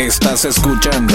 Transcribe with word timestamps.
Estás 0.00 0.46
escuchando 0.46 1.14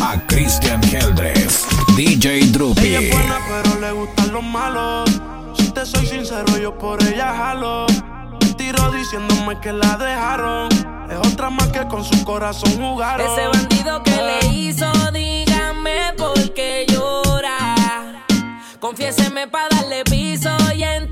a 0.00 0.18
Christian 0.26 0.80
Heldres, 0.84 1.66
DJ 1.94 2.46
Drupi. 2.46 2.80
Ella 2.86 3.00
es 3.00 3.10
buena, 3.12 3.38
pero 3.46 3.78
le 3.78 3.92
gustan 3.92 4.32
los 4.32 4.42
malos. 4.42 5.10
Si 5.58 5.70
te 5.70 5.84
soy 5.84 6.06
sincero, 6.06 6.56
yo 6.56 6.76
por 6.78 7.02
ella 7.04 7.34
jalo. 7.36 7.84
Tiro 8.56 8.90
diciéndome 8.90 9.60
que 9.60 9.74
la 9.74 9.98
dejaron. 9.98 10.72
Es 11.10 11.18
otra 11.30 11.50
más 11.50 11.68
que 11.68 11.86
con 11.88 12.02
su 12.02 12.24
corazón 12.24 12.72
jugaron. 12.80 13.30
Ese 13.30 13.48
bandido 13.48 14.02
que 14.02 14.16
le 14.16 14.46
hizo, 14.48 14.90
dígame 15.12 16.14
por 16.16 16.54
qué 16.54 16.86
llora. 16.88 18.24
Confiéseme 18.80 19.46
para 19.46 19.68
darle 19.76 20.04
piso 20.04 20.48
y 20.74 20.84
enterrarlo 20.84 21.11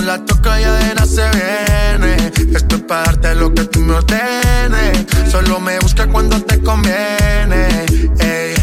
no 0.00 0.06
la 0.06 0.24
toca 0.24 0.60
y 0.60 0.64
adena 0.64 1.04
se 1.04 1.28
viene. 1.30 2.32
Esto 2.54 2.76
es 2.76 2.82
para 2.82 3.04
darte 3.04 3.34
lo 3.34 3.52
que 3.52 3.64
tú 3.64 3.80
me 3.80 3.94
ordenes. 3.94 5.06
Solo 5.30 5.60
me 5.60 5.78
busca 5.80 6.06
cuando 6.06 6.40
te 6.42 6.60
conviene. 6.60 7.86
Ey. 8.18 8.54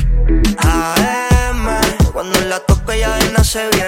AM, 0.59 1.67
cuando 2.13 2.39
la 2.41 2.59
toca 2.59 2.95
y 2.95 3.03
adena 3.03 3.43
se 3.43 3.67
viene. 3.69 3.86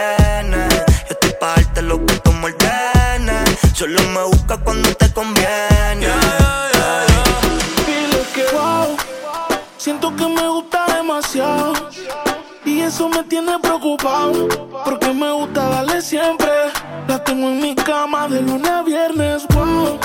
tengo 17.39 17.51
en 17.51 17.61
mi 17.61 17.75
cama 17.75 18.27
de 18.27 18.41
lunes 18.41 18.69
a 18.69 18.83
viernes, 18.83 19.47
wow. 19.53 19.97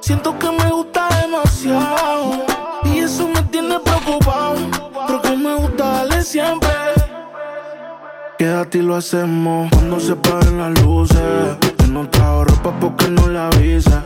Siento 0.00 0.36
que 0.40 0.50
me 0.50 0.72
gusta 0.72 1.08
demasiado 1.22 2.44
y 2.84 2.98
eso 2.98 3.28
me 3.28 3.42
tiene 3.42 3.78
preocupado. 3.78 4.56
Porque 5.06 5.36
me 5.36 5.54
gusta 5.54 5.84
darle 5.84 6.22
siempre. 6.22 6.68
Quédate 8.38 8.78
y 8.78 8.82
lo 8.82 8.96
hacemos 8.96 9.70
cuando 9.70 10.00
se 10.00 10.16
paguen 10.16 10.58
las 10.58 10.82
luces. 10.82 11.56
Yo 11.78 11.86
no 11.86 12.08
trajo 12.08 12.44
ropa 12.44 12.72
porque 12.80 13.08
no 13.08 13.28
la 13.28 13.46
avisa. 13.46 14.02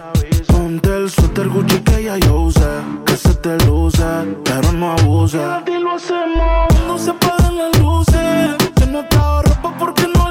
Ponte 0.48 0.94
el 0.94 1.10
suéter 1.10 1.48
Gucci 1.48 1.80
que 1.80 2.04
ya 2.04 2.18
yo 2.18 2.34
usé. 2.42 2.68
Que 3.06 3.16
se 3.16 3.34
te 3.34 3.56
luce, 3.64 4.04
pero 4.44 4.72
no 4.72 4.92
abuse. 4.92 5.38
Quédate 5.38 5.72
y 5.72 5.80
lo 5.80 5.92
hacemos 5.92 6.66
cuando 6.68 6.98
se 6.98 7.12
paguen 7.14 7.56
las 7.56 7.78
luces. 7.78 8.56
Yo 8.78 8.86
no 8.88 9.06
trajo 9.08 9.42
ropa 9.42 9.74
porque 9.78 10.06
no 10.14 10.21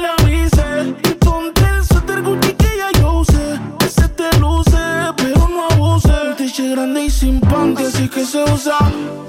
se 8.31 8.43
usa. 8.43 8.77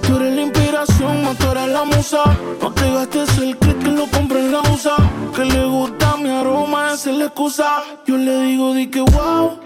Tú 0.02 0.14
eres 0.16 0.37
la 0.37 0.43
inspiración, 0.43 1.25
más 1.25 1.37
tú 1.37 1.50
eres 1.50 1.69
la 1.69 1.84
musa. 1.84 2.22
No 2.60 2.70
te 2.70 2.93
gastes 2.93 3.37
el 3.38 3.56
click 3.56 3.78
que 3.82 3.90
lo 3.90 4.06
compra 4.06 4.38
en 4.38 4.52
la 4.52 4.60
usa. 4.72 4.94
Que 5.34 5.44
le 5.44 5.64
gusta 5.64 6.16
mi 6.19 6.31
aroma, 6.31 6.93
esa 6.93 7.10
es 7.10 7.16
la 7.16 7.25
excusa. 7.25 7.82
Yo 8.06 8.16
le 8.16 8.43
digo, 8.43 8.75
di 8.75 8.87
que 8.87 9.00
wow. 9.00 9.58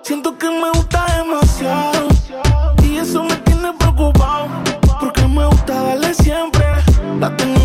Siento 0.00 0.38
que 0.38 0.48
me 0.48 0.70
gusta 0.70 1.04
demasiado. 1.18 2.08
Y 2.82 2.96
eso 2.96 3.22
me 3.22 3.36
tiene 3.36 3.70
preocupado. 3.74 4.46
Porque 4.98 5.28
me 5.28 5.44
gusta 5.44 5.82
darle 5.82 6.14
siempre. 6.14 6.64
La 7.20 7.36
tengo 7.36 7.63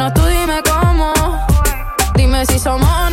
Escaparnos 0.00 0.14
tú 0.14 0.26
dime 0.26 0.62
cómo. 0.62 1.12
Dime 2.14 2.46
si 2.46 2.54
no 2.54 2.58
somos. 2.58 3.09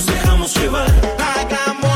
nos 0.00 0.06
dejamos 0.06 0.56
llevar. 0.56 0.90
Hagamos 1.18 1.89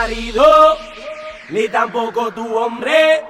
marido, 0.00 0.78
ni 1.50 1.68
tampoco 1.68 2.32
tu 2.32 2.56
hombre. 2.56 3.22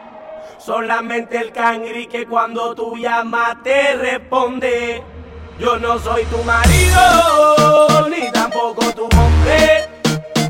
Solamente 0.59 1.37
el 1.37 1.51
cangri 1.51 2.07
que 2.07 2.27
cuando 2.27 2.77
tú 2.77 2.97
llamas 2.97 3.57
te 3.65 3.97
responde. 3.97 5.03
Yo 5.59 5.79
no 5.79 5.99
soy 5.99 6.25
tu 6.27 6.39
marido, 6.45 8.09
ni 8.09 8.31
tampoco 8.31 8.83
tu 8.93 9.05
hombre. 9.19 9.89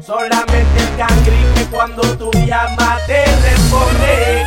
Solamente 0.05 0.77
el 0.87 0.97
cangri 0.99 1.43
que 1.55 1.65
cuando 1.75 2.03
tú 2.19 2.31
llamas 2.47 3.07
te 3.07 3.25
responde. 3.49 4.45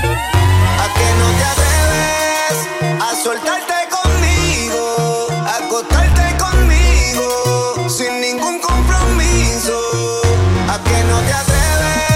A 0.84 0.86
que 0.98 1.08
no 1.20 1.28
te 1.40 1.46
atreves 1.54 2.58
a 3.02 3.10
soltarte 3.16 3.80
conmigo, 3.98 5.28
a 5.52 5.54
acostarte 5.66 6.26
conmigo, 6.46 7.90
sin 7.90 8.22
ningún 8.22 8.60
compromiso. 8.60 8.83
no 11.14 11.22
te 11.28 11.34
atreves. 11.34 12.13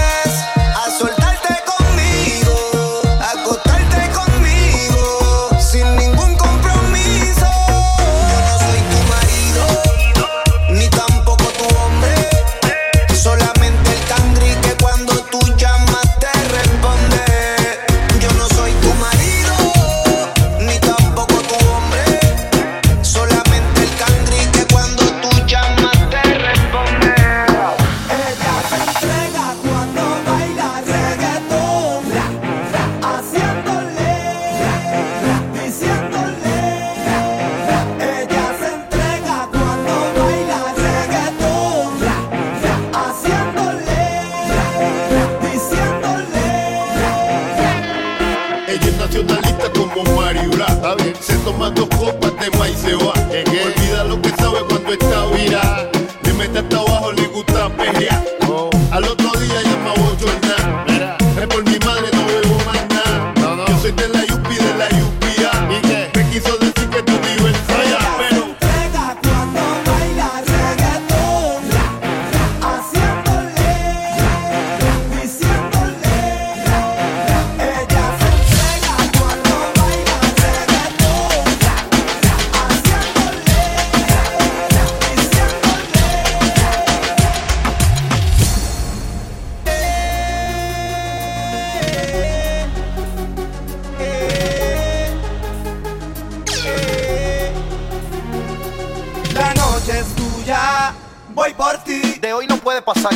voy 101.38 101.54
por 101.54 101.78
ti. 101.84 102.00
De 102.20 102.32
hoy 102.32 102.48
no 102.48 102.56
puede 102.56 102.82
pasar. 102.82 103.14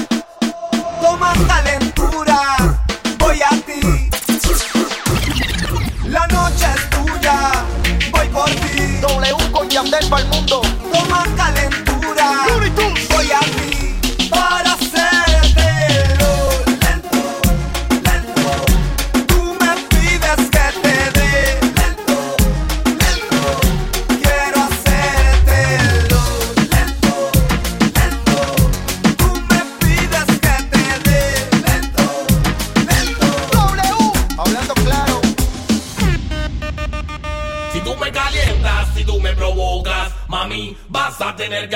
Toma 1.00 1.34
calentura, 1.48 2.56
voy 3.18 3.40
a 3.42 3.50
ti. 3.66 4.10
La 6.06 6.24
noche 6.28 6.66
es 6.76 6.90
tuya, 6.90 7.64
voy 8.12 8.28
por 8.28 8.48
ti. 8.48 9.00
W 9.00 9.50
con 9.50 9.68
Yandel 9.68 10.08
para 10.08 10.22
el 10.22 10.28
mundo. 10.28 10.62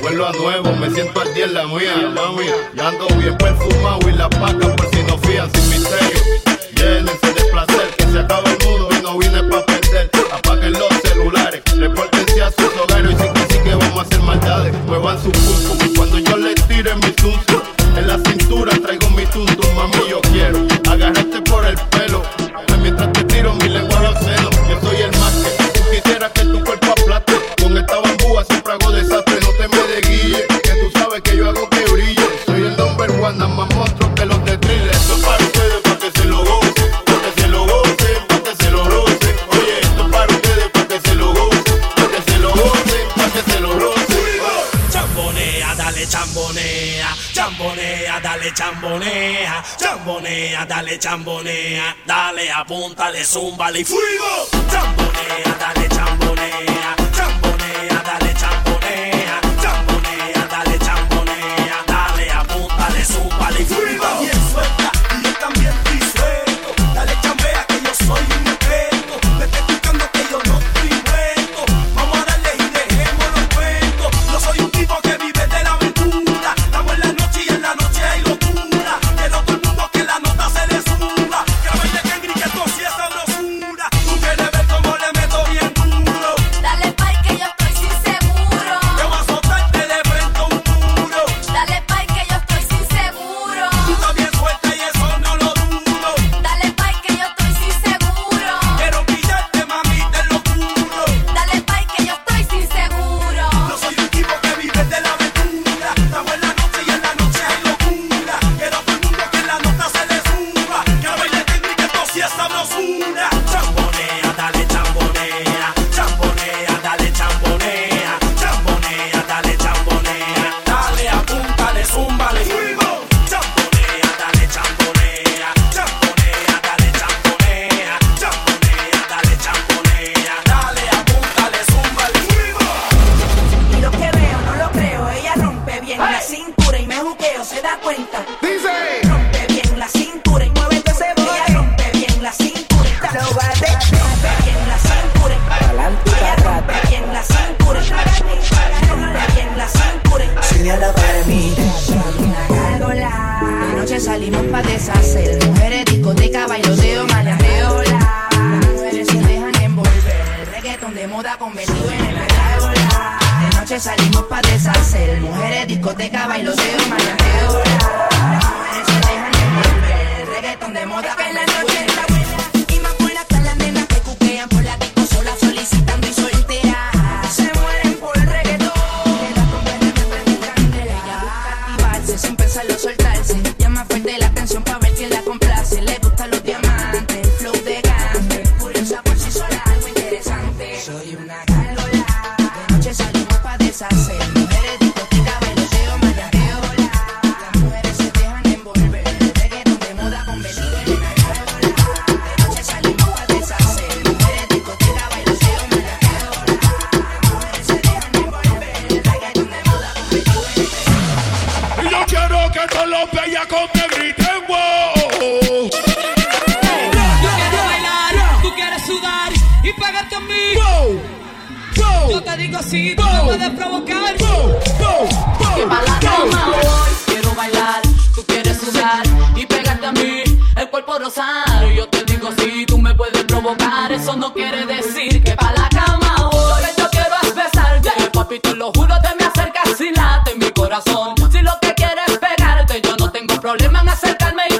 vuelvo 0.00 0.26
a 0.26 0.32
nuevo, 0.32 0.72
me 0.76 0.90
siento 0.90 1.20
al 1.20 1.34
día 1.34 1.44
en 1.44 1.54
la 1.54 1.66
mía, 1.66 2.12
mami. 2.14 2.46
Ya 2.74 2.88
ando 2.88 3.06
bien 3.16 3.36
perfumado 3.36 4.08
y 4.08 4.12
las 4.12 4.30
vacas 4.40 4.70
por 4.76 4.90
si 4.94 5.02
no 5.02 5.18
fían 5.18 5.50
sin 5.52 5.70
misterio. 5.70 6.31
chambonea, 50.32 50.64
dale 50.66 50.98
chambonea, 50.98 51.96
dale 52.06 52.50
apunta 52.50 53.10
de 53.12 53.24
zumba 53.24 53.70
y 53.72 53.84
fuego. 53.84 54.48
Chambonea, 54.70 55.56
dale 55.58 55.81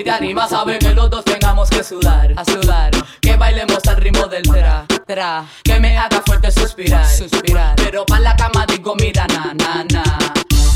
y 0.00 0.04
te 0.04 0.10
animas, 0.10 0.50
saben 0.50 0.78
que 0.78 0.94
los 0.94 1.10
dos 1.10 1.24
tengamos 1.24 1.68
que 1.68 1.84
sudar, 1.84 2.32
a 2.36 2.44
sudar. 2.44 2.90
Que 3.20 3.36
bailemos 3.36 3.78
al 3.86 3.96
ritmo 3.96 4.26
del 4.26 4.42
tra, 4.42 4.86
tra. 5.06 5.44
Que 5.62 5.78
me 5.78 5.96
haga 5.96 6.22
fuerte 6.24 6.50
suspirar, 6.50 7.08
suspirar. 7.08 7.76
Pero 7.76 8.04
pa' 8.06 8.20
la 8.20 8.34
cama 8.36 8.64
digo, 8.66 8.94
mira, 8.96 9.26
na, 9.28 9.52
na, 9.54 9.84
na. 9.90 10.02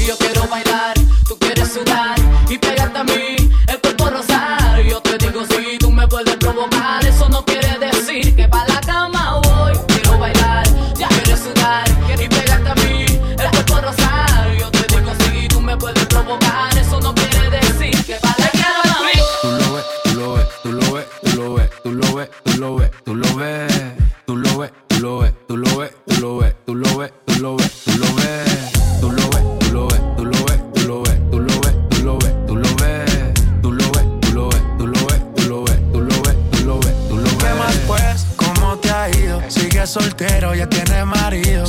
Yo 0.06 0.16
quiero 0.18 0.46
bailar, 0.48 0.94
tú 1.26 1.36
quieres 1.38 1.72
sudar 1.72 2.14
y 2.48 2.58
pegarte 2.58 2.98
a 2.98 3.04
mí, 3.04 3.36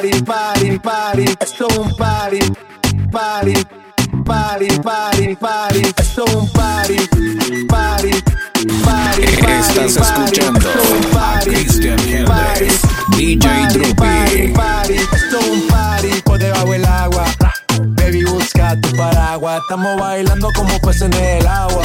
Party, 0.00 0.22
party, 0.22 0.78
party. 0.78 1.24
Esto 1.40 1.66
es 1.68 1.78
un 1.78 1.94
party, 1.96 2.38
party, 3.12 3.52
party, 4.24 4.78
party, 4.80 5.36
party. 5.36 5.82
Esto 5.98 6.24
es 6.24 6.34
un 6.34 6.48
party, 6.52 6.96
party, 7.68 8.10
party, 8.82 9.22
Estás 9.22 9.96
escuchando 9.96 10.70
a 11.18 11.40
Cristian 11.40 11.98
Hendrix, 12.00 12.80
DJ 13.10 13.68
Drupi. 13.74 14.48
party. 14.54 14.94
Esto 14.94 15.38
es 15.38 15.48
un 15.48 15.68
party 15.68 16.22
por 16.24 16.38
debajo 16.38 16.72
del 16.72 16.84
agua. 16.86 17.24
Baby, 17.82 18.24
busca 18.24 18.80
tu 18.80 18.96
paraguas. 18.96 19.60
Estamos 19.60 20.00
bailando 20.00 20.48
como 20.54 20.78
peces 20.80 21.02
en 21.02 21.14
el 21.14 21.46
agua. 21.46 21.84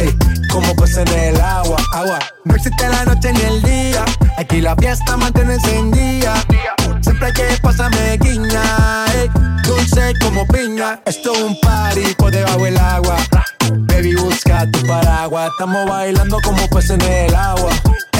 Ey, 0.00 0.16
como 0.52 0.74
peces 0.76 0.98
en 0.98 1.08
el 1.08 1.40
agua. 1.40 1.78
Agua. 1.92 2.18
No 2.44 2.54
existe 2.54 2.88
la 2.88 3.04
noche 3.04 3.32
ni 3.32 3.40
el 3.40 3.62
día. 3.62 4.04
Aquí 4.38 4.60
la 4.60 4.76
fiesta 4.76 5.16
mantiene 5.16 5.54
encendida. 5.54 6.34
Siempre 7.06 7.32
que 7.34 7.44
pasarme 7.62 8.18
guiña. 8.18 9.04
ey, 9.14 9.30
dulce 9.62 10.12
como 10.20 10.44
piña. 10.48 11.00
Esto 11.06 11.32
es 11.34 11.40
un 11.40 11.60
party 11.60 12.14
por 12.18 12.32
debajo 12.32 12.64
del 12.64 12.76
agua. 12.76 13.16
Baby, 13.86 14.16
busca 14.16 14.68
tu 14.72 14.84
paraguas. 14.88 15.50
Estamos 15.52 15.88
bailando 15.88 16.40
como 16.42 16.68
peces 16.68 16.90
en 16.90 17.02
el 17.02 17.34
agua. 17.36 17.70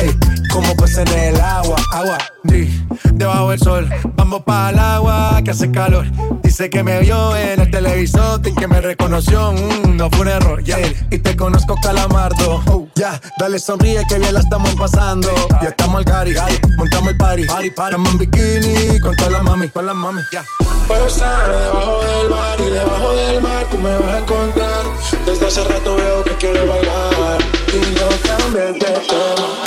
Ey, 0.01 0.17
como 0.53 0.75
peces 0.77 0.99
en 1.11 1.35
el 1.35 1.41
agua. 1.41 1.77
Agua, 1.93 2.19
di, 2.45 2.87
debajo 3.13 3.51
del 3.51 3.59
sol. 3.61 3.89
Vamos 4.17 4.43
para 4.43 4.71
el 4.71 4.79
agua 4.79 5.41
que 5.45 5.51
hace 5.51 5.71
calor. 5.71 6.07
Dice 6.43 6.71
que 6.71 6.83
me 6.83 7.01
vio 7.01 7.37
en 7.37 7.61
el 7.61 7.71
televisor 7.71 8.41
y 8.45 8.55
que 8.55 8.67
me 8.67 8.81
reconoció. 8.81 9.53
Mm, 9.53 9.97
no 9.97 10.11
fue 10.11 10.21
un 10.21 10.29
error, 10.29 10.63
ya. 10.63 10.79
Y 11.11 11.19
te 11.19 11.37
conozco, 11.37 11.77
calamardo. 11.83 12.63
Oh, 12.67 12.89
ya, 12.95 13.21
dale 13.39 13.59
sonríe 13.59 14.05
que 14.09 14.19
bien 14.19 14.35
la 14.35 14.41
estamos 14.41 14.75
pasando. 14.75 15.29
Ya 15.63 15.69
estamos 15.69 15.97
al 15.97 16.05
cari, 16.05 16.35
montamos 16.77 17.11
el 17.11 17.17
party. 17.17 17.47
party, 17.47 17.71
party. 17.71 17.97
En 17.97 18.19
bikini 18.19 19.01
con 19.01 19.17
todas 19.17 19.33
las 19.33 19.43
mami, 19.43 19.69
con 19.69 19.87
las 19.87 19.95
mami, 19.95 20.23
ya. 20.33 20.45
Puedo 20.87 21.07
estar 21.07 21.51
debajo 21.51 22.01
del 22.01 22.31
mar 22.31 22.59
y 22.61 22.71
debajo 22.71 23.13
del 23.13 23.43
mar 23.43 23.67
tú 23.71 23.79
me 23.79 23.99
vas 23.99 24.15
a 24.15 24.19
encontrar. 24.19 24.85
Desde 25.27 25.47
hace 25.47 25.65
rato 25.65 25.97
veo 25.97 26.23
que 26.23 26.31
quieres 26.37 26.69
bailar 26.69 27.39
y 27.73 27.79
no 27.95 28.09
cambies 28.29 28.73
de 28.75 28.79
tema. 28.81 29.66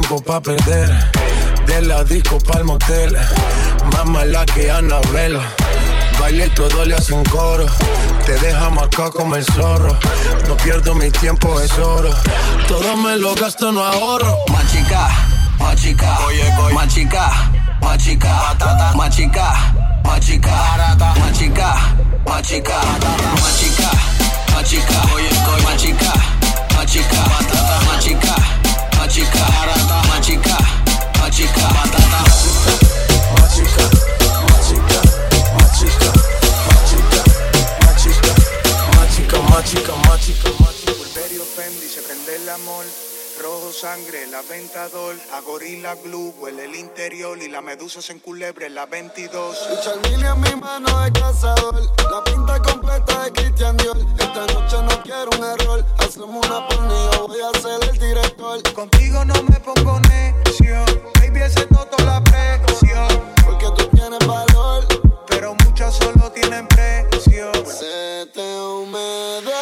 Tiempo 0.00 0.20
para 0.24 0.40
perder. 0.40 0.90
De 1.66 1.80
la 1.82 2.02
disco 2.02 2.38
pa'l 2.38 2.64
motel. 2.64 3.16
Más 3.92 4.04
mala 4.06 4.44
que 4.44 4.68
Anabela. 4.68 5.40
Baile 6.18 6.48
todo 6.50 6.84
le 6.84 6.96
hacen 6.96 7.22
coro. 7.26 7.66
Te 8.26 8.32
deja 8.40 8.70
marcado 8.70 9.12
como 9.12 9.36
el 9.36 9.44
zorro. 9.44 9.96
No 10.48 10.56
pierdo 10.56 10.96
mi 10.96 11.12
tiempo, 11.12 11.60
es 11.60 11.78
oro. 11.78 12.10
Todo 12.66 12.96
me 12.96 13.16
lo 13.18 13.36
gasto, 13.36 13.70
no 13.70 13.84
ahorro. 13.84 14.36
Machica, 14.50 15.10
machica, 15.60 16.18
oye, 16.26 16.42
oye. 16.64 16.74
machica, 16.74 17.30
machica, 17.80 18.32
patata, 18.48 18.94
machica, 18.96 19.48
machica, 20.02 20.50
barata, 20.50 21.14
machica, 21.20 21.74
machica, 22.26 22.78
machica, 23.42 23.90
machica, 24.54 25.14
oye, 25.14 25.28
oye. 25.54 25.62
machica, 25.62 26.12
machica, 26.76 27.24
patata, 27.38 27.80
machica, 27.86 28.53
machica, 29.04 29.38
barata, 29.38 30.02
machica, 30.08 30.56
machica, 31.20 31.60
patata. 31.76 32.24
Machica, 33.36 33.84
machica, 34.48 35.00
machica, 35.58 36.10
machica, 36.64 37.22
machica, 37.84 38.32
machica, 38.96 39.38
machica, 39.50 39.92
machica. 40.00 40.94
Pulverio 40.96 41.44
Fendi 41.44 41.86
se 41.86 42.00
prende 42.00 42.36
el 42.36 42.48
amor. 42.48 42.84
Rojo 43.44 43.70
sangre, 43.74 44.26
la 44.28 44.40
ventador. 44.40 45.14
A 45.34 45.40
gorila 45.42 45.94
glue, 45.96 46.32
huele 46.38 46.64
el 46.64 46.76
interior. 46.76 47.36
Y 47.36 47.48
la 47.48 47.60
medusa 47.60 48.00
se 48.00 48.14
enculebre 48.14 48.68
en 48.68 48.74
la 48.74 48.86
22. 48.86 49.68
Y 49.70 49.84
Charmini 49.84 50.24
en 50.24 50.40
mi 50.40 50.54
mano 50.62 50.88
de 51.00 51.12
cazador. 51.12 51.74
La 52.10 52.24
pinta 52.24 52.58
completa 52.62 53.24
de 53.24 53.32
Christian 53.32 53.76
Dior. 53.76 53.98
Esta 54.18 54.46
noche 54.46 54.76
no 54.82 55.02
quiero 55.02 55.28
un 55.36 55.44
error. 55.44 55.84
Hacemos 55.98 56.46
una 56.46 56.66
porni, 56.68 56.94
yo 57.12 57.28
voy 57.28 57.40
a 57.42 57.60
ser 57.60 57.90
el 57.90 57.98
director. 57.98 58.62
Contigo 58.72 59.22
no 59.26 59.34
me 59.42 59.60
pongo 59.60 60.00
necio. 60.00 60.82
Baby, 61.20 61.42
ese 61.42 61.66
toto 61.66 62.02
la 62.02 62.24
presión. 62.24 63.30
Porque 63.44 63.66
tú 63.76 63.86
tienes 63.94 64.26
valor. 64.26 64.86
Pero 65.26 65.54
muchos 65.66 65.94
solo 65.96 66.32
tienen 66.32 66.66
precio. 66.68 67.52
Se 67.66 68.26
te 68.32 68.60
humedeció 68.60 69.53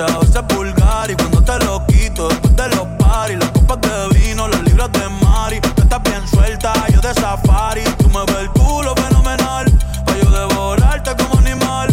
a 0.00 0.18
veces 0.18 0.36
es 0.36 0.56
vulgar 0.56 1.10
Y 1.10 1.14
cuando 1.14 1.42
te 1.42 1.58
lo 1.64 1.84
quito, 1.86 2.28
después 2.28 2.56
de 2.56 2.68
los 2.68 2.86
paris 2.98 3.38
Las 3.38 3.50
copas 3.50 3.78
de 3.80 4.18
vino, 4.18 4.48
las 4.48 4.62
libras 4.62 4.90
de 4.92 5.08
mari 5.24 5.60
Tú 5.60 5.82
estás 5.82 6.02
bien 6.02 6.26
suelta, 6.26 6.72
yo 6.88 7.00
de 7.00 7.14
safari 7.14 7.82
Tú 7.98 8.08
me 8.08 8.24
ves 8.26 8.36
el 8.40 8.50
culo 8.50 8.94
fenomenal 8.94 9.66
Pa' 10.04 10.16
yo 10.22 10.30
devorarte 10.30 11.16
como 11.16 11.38
animal 11.38 11.88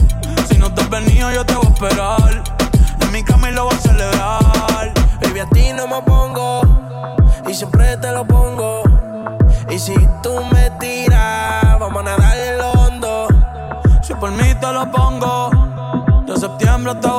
Si 0.49 0.57
no 0.57 0.73
te 0.73 0.81
has 0.81 0.89
venido, 0.89 1.31
yo 1.31 1.45
te 1.45 1.55
voy 1.55 1.65
a 1.65 1.69
esperar 1.69 2.43
En 3.01 3.11
mi 3.11 3.23
cama 3.23 3.49
y 3.49 3.53
lo 3.53 3.65
voy 3.65 3.75
a 3.75 3.79
celebrar 3.79 4.93
Baby, 5.21 5.39
a 5.39 5.49
ti 5.49 5.73
no 5.73 5.87
me 5.87 6.01
pongo 6.01 6.61
y 7.47 7.53
siempre 7.53 7.95
te 7.97 8.11
lo 8.11 8.25
pongo. 8.25 8.83
Y 9.69 9.77
si 9.77 9.93
tú 10.23 10.41
me 10.51 10.69
tiras, 10.79 11.79
vamos 11.79 11.99
a 11.99 12.03
nadar 12.03 12.37
en 12.37 12.57
lo 12.57 12.71
hondo. 12.71 13.27
Si 14.01 14.13
por 14.15 14.31
mí 14.31 14.53
te 14.61 14.71
lo 14.71 14.91
pongo 14.91 15.49
De 16.27 16.37
septiembre 16.37 16.91
hasta 16.91 17.14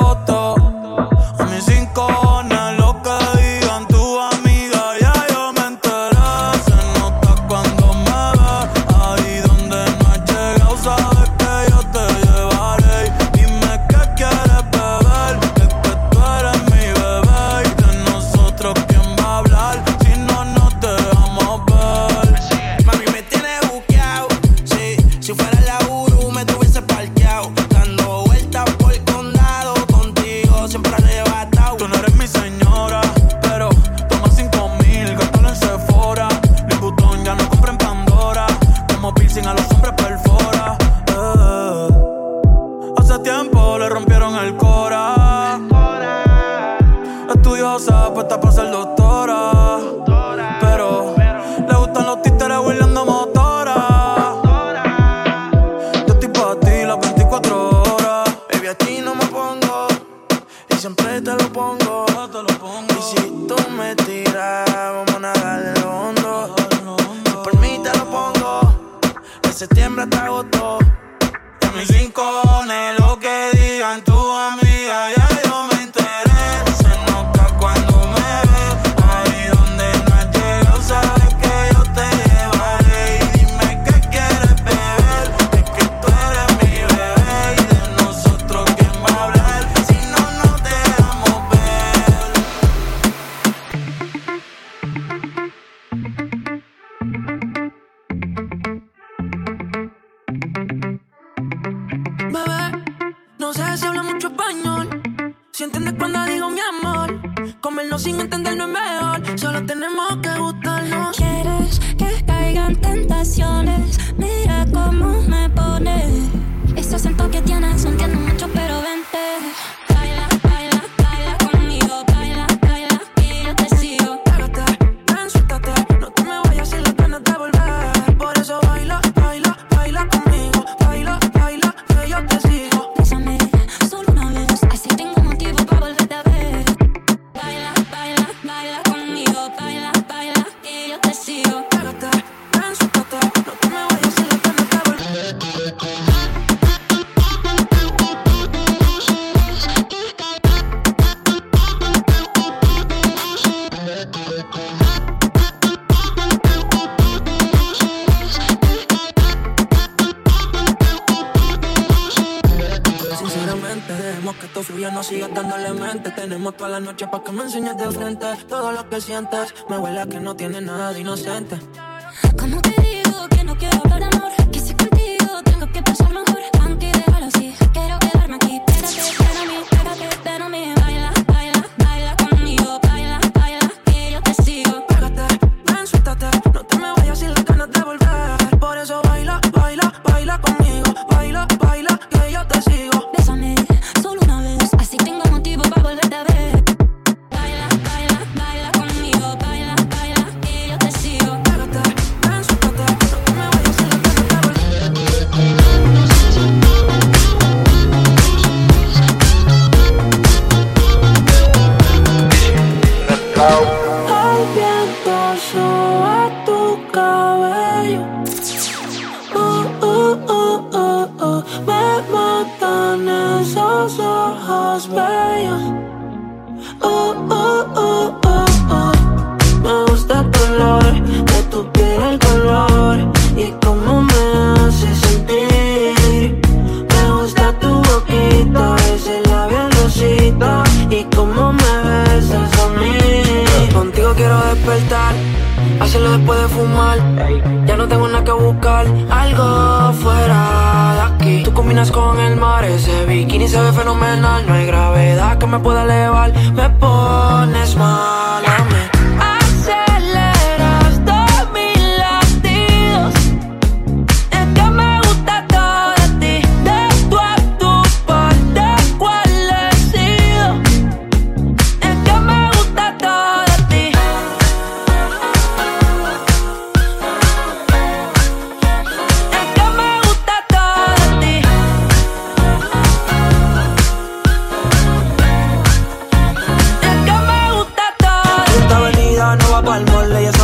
me 167.37 167.43
enseñas 167.43 167.77
de 167.77 167.91
frente 167.91 168.25
todo 168.49 168.71
lo 168.71 168.89
que 168.89 168.99
sientes. 168.99 169.53
Me 169.69 169.77
huele 169.77 170.01
a 170.01 170.07
que 170.07 170.19
no 170.19 170.35
tiene 170.35 170.59
nada 170.59 170.91
de 170.91 171.01
inocente. 171.01 171.59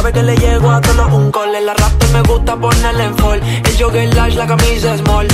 sabe 0.04 0.14
que 0.14 0.24
le 0.24 0.36
llego 0.36 0.70
a 0.70 0.82
todos 0.82 1.14
un 1.14 1.32
call. 1.32 1.56
El 1.56 1.70
arrastre 1.70 2.10
me 2.12 2.22
gusta 2.24 2.56
ponerle 2.58 3.06
en 3.06 3.18
fall. 3.18 3.42
El 3.42 3.78
jogger 3.78 4.14
lash, 4.16 4.36
la 4.36 4.46
camisa 4.46 4.98
small. 4.98 5.28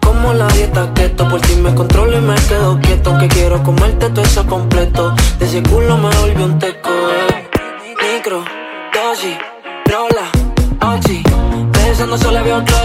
Como 0.00 0.32
la 0.32 0.46
dieta 0.48 0.92
keto, 0.94 1.28
por 1.28 1.40
ti 1.40 1.56
me 1.56 1.74
controlo 1.74 2.16
y 2.18 2.20
me 2.20 2.34
quedo 2.48 2.78
quieto. 2.80 3.10
Aunque 3.10 3.28
quiero 3.28 3.62
comerte 3.62 4.08
todo 4.10 4.24
eso 4.24 4.46
completo. 4.46 5.14
De 5.38 5.46
ese 5.46 5.62
culo 5.62 5.96
me 5.98 6.14
volvió 6.20 6.44
un 6.44 6.58
teco, 6.58 6.90
eh. 6.90 7.48
Micro, 8.02 8.44
dosis, 8.94 9.36
rola, 9.86 10.94
oxi. 10.94 11.22
Besando 11.72 12.16
solo 12.16 12.38
había 12.38 12.58
otro 12.58 12.76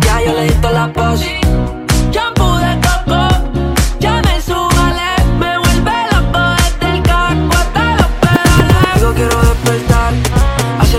Ya 0.00 0.22
yo 0.24 0.32
le 0.32 0.42
di 0.44 0.54
toda 0.60 0.72
la 0.72 0.92
posi. 0.92 1.45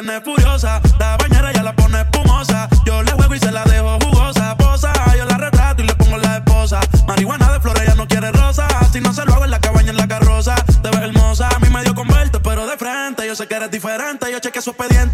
tiene 0.00 0.20
furiosa. 0.20 0.80
La 0.98 1.16
bañera 1.16 1.52
ya 1.52 1.62
la 1.62 1.72
pone 1.76 2.00
espumosa. 2.00 2.68
Yo 2.84 3.00
le 3.04 3.12
juego 3.12 3.32
y 3.32 3.38
se 3.38 3.52
la 3.52 3.62
dejo 3.62 3.96
jugosa. 4.02 4.56
Posa, 4.56 4.92
yo 5.16 5.24
la 5.24 5.36
retrato 5.36 5.82
y 5.82 5.86
le 5.86 5.94
pongo 5.94 6.18
la 6.18 6.38
esposa. 6.38 6.80
Marihuana 7.06 7.52
de 7.52 7.60
flores, 7.60 7.86
ya 7.86 7.94
no 7.94 8.08
quiere 8.08 8.32
rosa. 8.32 8.66
Si 8.92 9.00
no 9.00 9.12
se 9.12 9.24
lo 9.24 9.34
hago 9.34 9.44
en 9.44 9.52
la 9.52 9.60
cabaña, 9.60 9.90
en 9.90 9.96
la 9.96 10.08
carroza. 10.08 10.56
Te 10.82 10.90
ves 10.90 11.00
hermosa, 11.00 11.48
a 11.48 11.60
mí 11.60 11.68
me 11.70 11.82
dio 11.84 11.94
converte, 11.94 12.40
pero 12.40 12.66
de 12.66 12.76
frente. 12.76 13.24
Yo 13.24 13.36
sé 13.36 13.46
que 13.46 13.54
eres 13.54 13.70
diferente, 13.70 14.32
yo 14.32 14.40
chequeé 14.40 14.62
su 14.62 14.70
expediente 14.70 15.13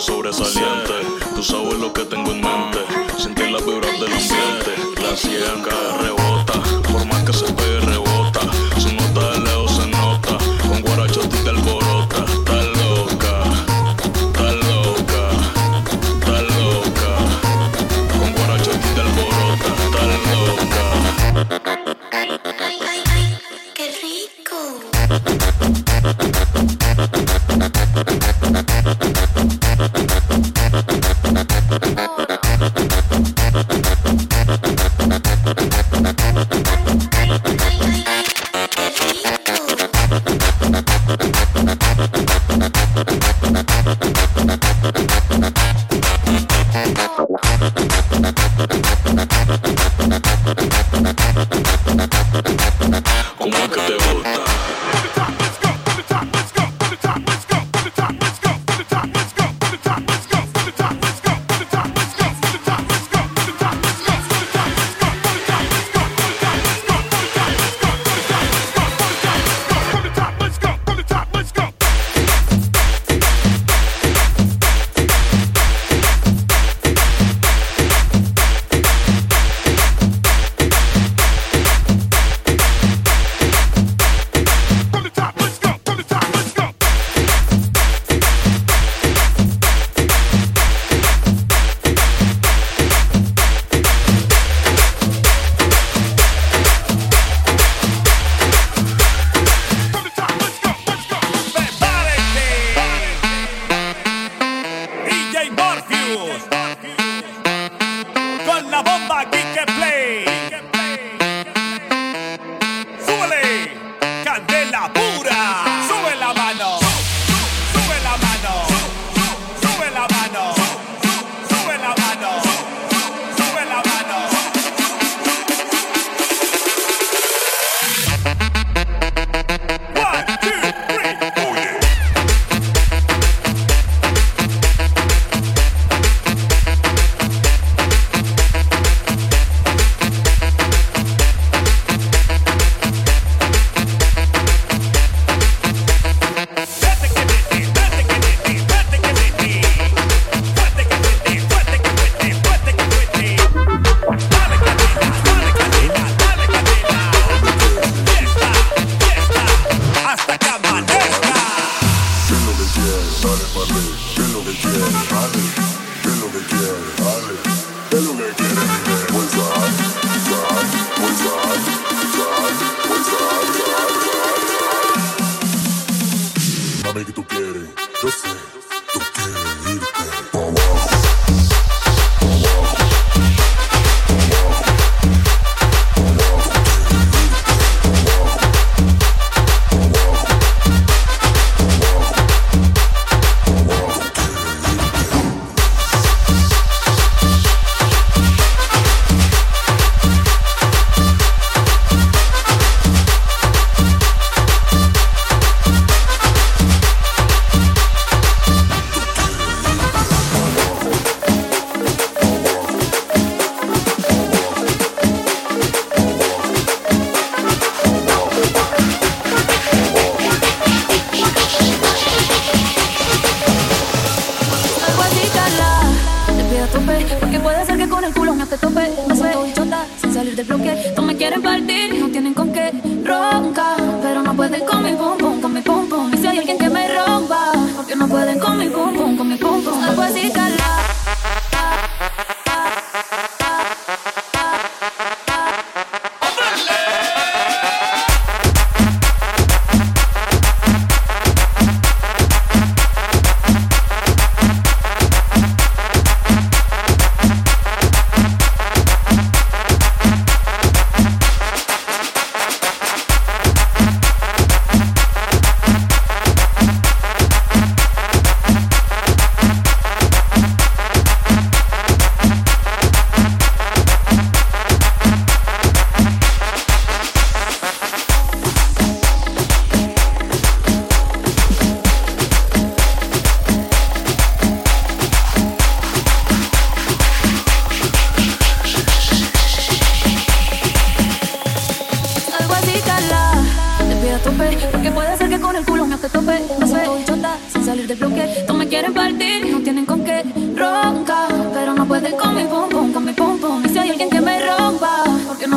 sobresaliente. 0.00 0.94
Tú 1.34 1.42
sabes 1.42 1.78
lo 1.78 1.92
que 1.92 2.04
tengo 2.04 2.30
en 2.32 2.40
mente. 2.40 2.78
Sentir 3.18 3.50
las 3.50 3.64
vibras 3.64 3.92
del 4.00 4.12
ambiente. 4.12 5.02
La 5.02 5.16
ciega 5.16 5.98
rebota. 6.00 6.89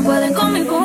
Pueden 0.04 0.34
con 0.34 0.54
mi 0.54 0.64
pum 0.64 0.83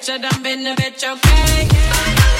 picture, 0.00 0.18
done 0.18 0.42
been 0.42 0.66
a 0.66 0.74
bitch, 0.74 1.04
okay? 1.04 2.39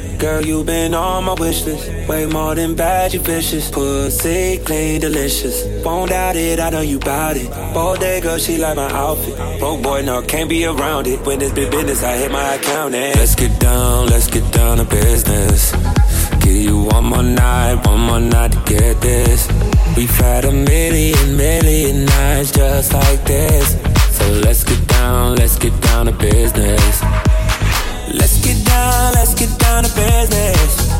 Girl, 0.21 0.45
you 0.45 0.63
been 0.63 0.93
on 0.93 1.23
my 1.23 1.33
wish 1.33 1.65
list. 1.65 2.07
Way 2.07 2.27
more 2.27 2.53
than 2.53 2.75
bad, 2.75 3.11
you 3.11 3.19
vicious. 3.19 3.71
Pussy 3.71 4.59
clean, 4.59 5.01
delicious. 5.01 5.65
Won't 5.83 6.11
doubt 6.11 6.35
it, 6.35 6.59
I 6.59 6.69
know 6.69 6.81
you 6.81 6.99
bout 6.99 7.37
it. 7.37 7.49
Bodega, 7.73 8.39
she 8.39 8.59
like 8.59 8.75
my 8.75 8.87
outfit. 8.91 9.35
Broke 9.57 9.81
boy, 9.81 10.03
no, 10.03 10.21
can't 10.21 10.47
be 10.47 10.63
around 10.63 11.07
it. 11.07 11.25
When 11.25 11.41
it's 11.41 11.51
big 11.53 11.71
business, 11.71 12.03
I 12.03 12.17
hit 12.17 12.31
my 12.31 12.53
account 12.53 12.93
and 12.93 13.15
let's 13.17 13.33
get 13.33 13.59
down, 13.59 14.09
let's 14.09 14.27
get 14.27 14.53
down 14.53 14.77
to 14.77 14.83
business. 14.83 15.71
Give 16.39 16.61
you 16.69 16.83
one 16.83 17.05
more 17.05 17.23
night, 17.23 17.83
one 17.87 18.01
more 18.01 18.19
night 18.19 18.51
to 18.51 18.59
get 18.59 19.01
this. 19.01 19.47
We've 19.97 20.17
had 20.17 20.45
a 20.45 20.51
million, 20.51 21.35
million 21.35 22.05
nights 22.05 22.51
just 22.51 22.93
like 22.93 23.25
this. 23.25 23.75
So 24.15 24.29
let's 24.45 24.63
get 24.63 24.87
down, 24.87 25.37
let's 25.37 25.57
get 25.57 25.73
down 25.81 26.05
to 26.05 26.11
business. 26.11 27.01
Down 29.81 29.89
to 29.89 29.95
business. 29.95 30.91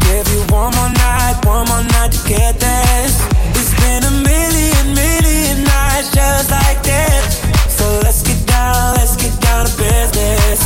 Give 0.00 0.26
you 0.32 0.40
one 0.52 0.74
more 0.74 0.90
night, 0.90 1.40
one 1.44 1.66
more 1.68 1.82
night 1.82 2.12
to 2.12 2.28
get 2.28 2.58
this. 2.58 3.12
It's 3.54 3.74
been 3.80 4.02
a 4.04 4.10
million, 4.10 4.94
million 4.94 5.64
nights 5.64 6.10
just 6.12 6.50
like 6.50 6.82
this. 6.82 7.38
So 7.76 7.84
let's 8.02 8.22
get 8.22 8.46
down, 8.46 8.94
let's 8.94 9.16
get 9.16 9.38
down 9.40 9.66
to 9.66 9.72
business. 9.76 10.60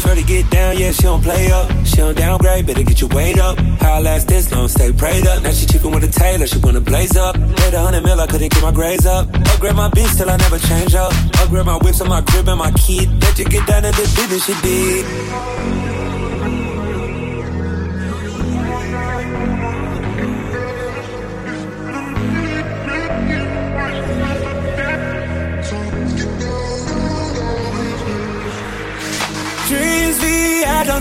Shorty 0.00 0.22
get 0.22 0.50
down, 0.50 0.78
yeah, 0.78 0.92
she 0.92 1.02
don't 1.02 1.22
play 1.22 1.50
up. 1.50 1.70
She 1.84 1.96
don't 1.96 2.16
downgrade, 2.16 2.66
better 2.66 2.82
get 2.82 3.00
your 3.00 3.10
weight 3.10 3.38
up. 3.38 3.58
How 3.80 3.94
I 3.94 4.00
last 4.00 4.28
this 4.28 4.52
long, 4.52 4.68
stay 4.68 4.92
prayed 4.92 5.26
up. 5.26 5.42
Now 5.42 5.52
she 5.52 5.66
cheapin' 5.66 5.92
with 5.92 6.04
a 6.04 6.08
tailor, 6.08 6.46
she 6.46 6.58
wanna 6.58 6.80
blaze 6.80 7.16
up. 7.16 7.34
Paid 7.56 7.74
a 7.74 7.80
hundred 7.80 8.04
mil, 8.04 8.20
I 8.20 8.26
couldn't 8.26 8.52
get 8.52 8.62
my 8.62 8.72
grades 8.72 9.06
up. 9.06 9.28
Upgrade 9.34 9.76
my 9.76 9.88
beats 9.90 10.16
till 10.16 10.30
I 10.30 10.36
never 10.36 10.58
change 10.58 10.94
up. 10.94 11.12
Upgrade 11.40 11.66
my 11.66 11.78
whips 11.78 12.00
on 12.00 12.08
my 12.08 12.20
crib 12.22 12.48
and 12.48 12.58
my 12.58 12.72
key. 12.72 13.06
Let 13.06 13.38
you 13.38 13.46
get 13.46 13.66
down 13.66 13.82
to 13.82 13.90
the 13.90 14.02
business 14.16 14.44
she 14.44 14.54
did. 14.62 15.83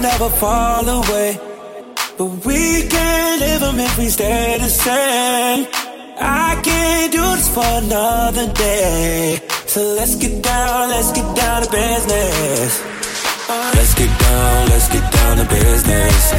Had 0.01 0.19
don't 0.19 0.33
fall 0.35 0.87
away. 0.89 1.37
But 2.17 2.45
we 2.45 2.87
can't 2.87 3.39
live 3.39 3.61
them 3.61 3.79
if 3.79 3.97
we 3.97 4.07
stay 4.09 4.57
the 4.59 4.69
same. 4.69 5.67
I 6.19 6.59
can't 6.63 7.11
do 7.11 7.21
this 7.35 7.49
for 7.53 7.65
another 7.65 8.51
day. 8.53 9.41
So 9.67 9.81
let's 9.97 10.15
get 10.15 10.41
down, 10.43 10.89
let's 10.89 11.11
get 11.11 11.35
down 11.35 11.63
to 11.63 11.69
business. 11.69 12.83
Let's 13.75 13.93
get 13.95 14.19
down, 14.19 14.69
let's 14.69 14.87
get 14.89 15.11
down 15.11 15.37
to 15.37 15.45
business. 15.45 16.31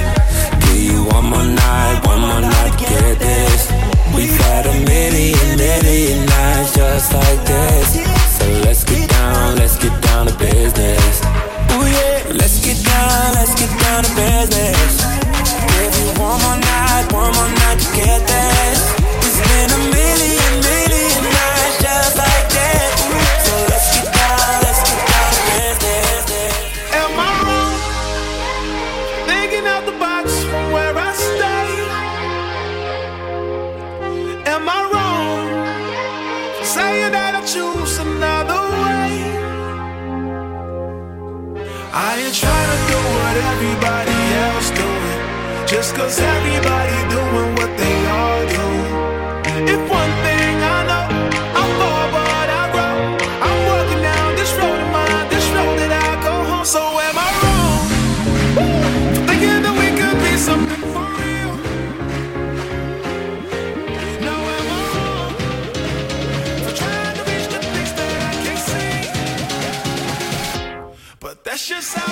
Give 0.65 0.83
you 0.91 1.05
one 1.17 1.27
more 1.27 1.45
night, 1.45 2.01
one 2.07 2.21
more 2.21 2.41
night 2.41 2.73
to 2.73 2.85
get 2.85 3.19
this. 3.19 3.63
We've 4.17 4.39
had 4.47 4.67
a 4.67 4.77
million, 4.93 5.57
million 5.59 6.27
nights 6.27 6.75
just 6.75 7.13
like 7.13 7.41
this. 7.45 7.89
So 8.39 8.47
let's 8.65 8.85
get 8.85 9.11
down, 9.11 9.57
let's 9.57 9.77
get 9.79 10.03
down 10.03 10.27
to 10.27 10.35
business. 10.39 11.44
Let's 12.35 12.59
get 12.59 12.82
down, 12.85 13.35
let's 13.35 13.55
get 13.55 13.70
down 13.80 14.03
to 14.03 14.11
business. 14.16 15.07
Give 15.70 15.95
you 16.03 16.11
one 16.20 16.41
more 16.43 16.59
night, 16.59 17.07
one 17.12 17.32
more 17.32 17.49
night 17.62 17.78
to 17.78 17.89
get 17.95 18.26
this. 18.26 18.80
It's 19.22 19.39
been 19.39 19.70
a 19.70 19.80
million, 19.95 20.53
million 20.61 20.74
Just 45.75 45.93
cause 45.97 46.20
everybody 46.20 46.99
doing 47.11 47.51
what 47.57 47.70
they 47.77 47.97
all 48.07 48.43
do. 48.59 48.66
If 49.75 49.81
one 49.91 50.12
thing 50.25 50.55
I 50.62 50.79
know, 50.89 51.07
I'm 51.59 51.70
forward, 51.81 52.49
I 52.61 52.64
grow. 52.75 52.95
I'm 53.47 53.59
walking 53.66 54.03
down 54.11 54.37
this 54.37 54.53
road 54.55 54.79
of 54.85 54.91
mine, 54.93 55.27
this 55.35 55.47
road 55.51 55.77
that 55.81 55.93
I 56.07 56.11
go 56.22 56.35
home. 56.49 56.64
So 56.64 56.81
am 57.09 57.16
I 57.18 57.29
wrong? 57.41 57.83
Thinking 59.27 59.61
that 59.64 59.75
we 59.81 59.89
could 59.99 60.18
be 60.22 60.33
something 60.49 60.83
for 60.95 61.07
real. 61.20 61.53
No, 64.27 64.35
am 64.59 64.68
I 64.79 64.81
wrong? 64.95 65.33
For 66.64 66.72
trying 66.81 67.14
to 67.18 67.22
reach 67.31 67.49
the 67.55 67.59
things 67.72 67.93
that 67.99 68.12
I 68.29 68.33
can't 68.45 68.62
see. 68.70 68.95
But 71.18 71.43
that's 71.43 71.66
just 71.66 71.95
how 71.99 72.04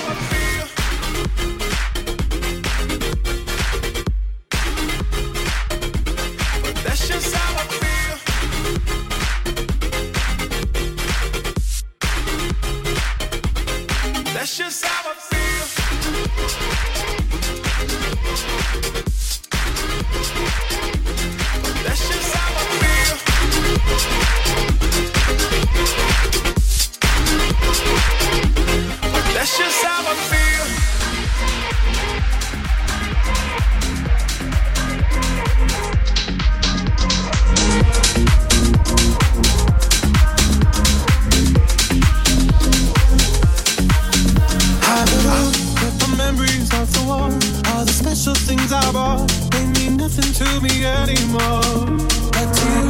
nothing 50.03 50.33
to 50.33 50.59
me 50.59 50.83
anymore. 50.83 51.87
But 52.35 52.51
you, 52.59 52.81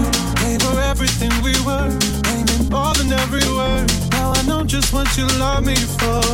they 0.41 0.57
were 0.66 0.82
everything 0.82 1.32
we 1.43 1.53
were. 1.61 1.89
They 2.26 2.39
meant 2.49 2.72
more 2.72 2.93
than 2.97 3.14
every 3.14 3.45
word. 3.53 3.86
Now 4.18 4.34
I 4.34 4.41
know 4.49 4.64
just 4.64 4.91
what 4.91 5.07
you 5.16 5.28
love 5.38 5.64
me 5.64 5.76
for. 5.99 6.26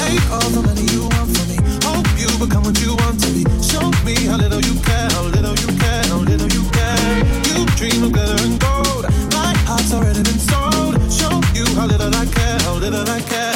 Take 0.00 0.24
all 0.32 0.48
the 0.56 0.62
money 0.64 0.86
you 0.94 1.02
want 1.12 1.28
from 1.36 1.46
me. 1.52 1.58
Hope 1.84 2.08
you 2.16 2.30
become 2.40 2.64
what 2.64 2.80
you 2.80 2.96
want 3.02 3.20
to 3.20 3.28
be. 3.36 3.44
Show 3.60 3.84
me 4.08 4.14
how 4.30 4.38
little 4.38 4.62
you 4.68 4.80
care, 4.80 5.08
how 5.12 5.24
little 5.36 5.56
you 5.62 5.70
care, 5.84 6.04
how 6.12 6.20
little 6.30 6.50
you 6.56 6.64
care. 6.78 7.12
You 7.48 7.66
dream 7.76 8.00
of 8.04 8.12
glitter 8.16 8.40
and 8.48 8.56
gold. 8.58 9.04
My 9.36 9.52
heart's 9.68 9.92
already 9.92 10.22
been 10.22 10.40
sold. 10.40 10.94
Show 11.12 11.34
you 11.52 11.66
how 11.76 11.84
little 11.84 12.14
I 12.14 12.24
care, 12.36 12.58
how 12.64 12.74
little 12.80 13.06
I 13.06 13.20
care. 13.20 13.53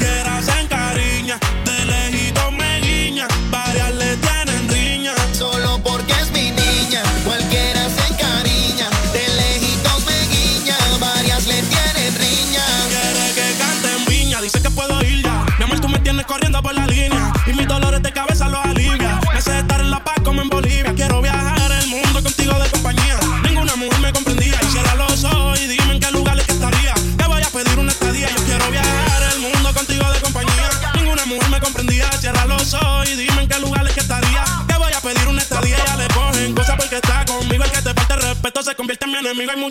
yeah. 0.00 0.23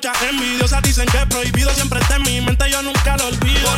muchas 0.03 0.21
envidiosas 0.23 0.81
dicen 0.81 1.05
que 1.05 1.25
prohibido 1.27 1.73
siempre 1.73 1.97
está 2.01 2.17
en 2.17 2.23
mi 2.23 2.41
mente, 2.41 2.69
yo 2.69 2.81
nunca 2.81 3.15
lo 3.15 3.27
olvido. 3.27 3.69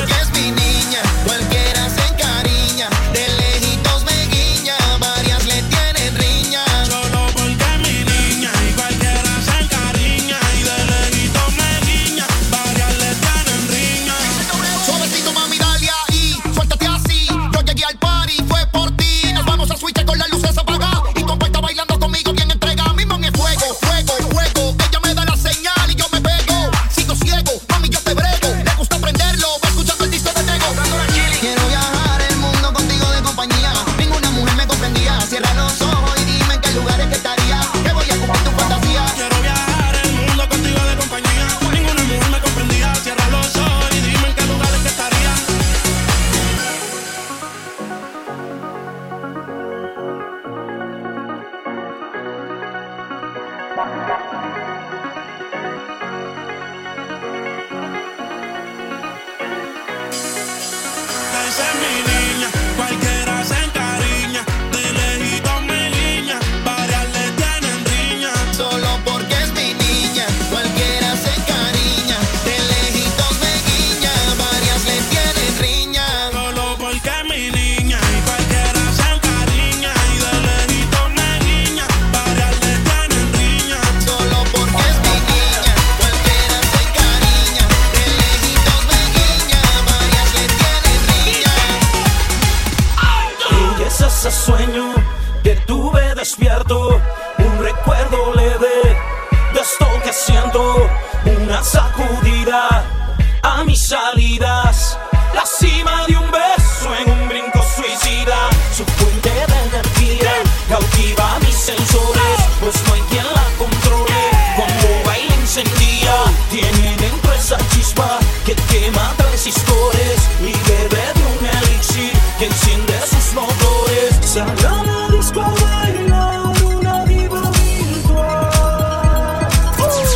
que 118.45 118.53
quema 118.53 119.13
transistores 119.17 120.17
y 120.39 120.51
bebe 120.69 121.03
de 121.15 121.23
un 121.33 121.45
elixir 121.57 122.11
que 122.37 122.45
enciende 122.45 122.93
sus 123.09 123.33
motores. 123.33 124.15
Sale 124.21 124.67
a 124.67 124.83
la 124.83 125.07
disco 125.15 125.41
a 125.41 125.49
bailar 125.49 126.63
una 126.63 127.05
diva 127.05 127.41
virtual. 127.51 129.47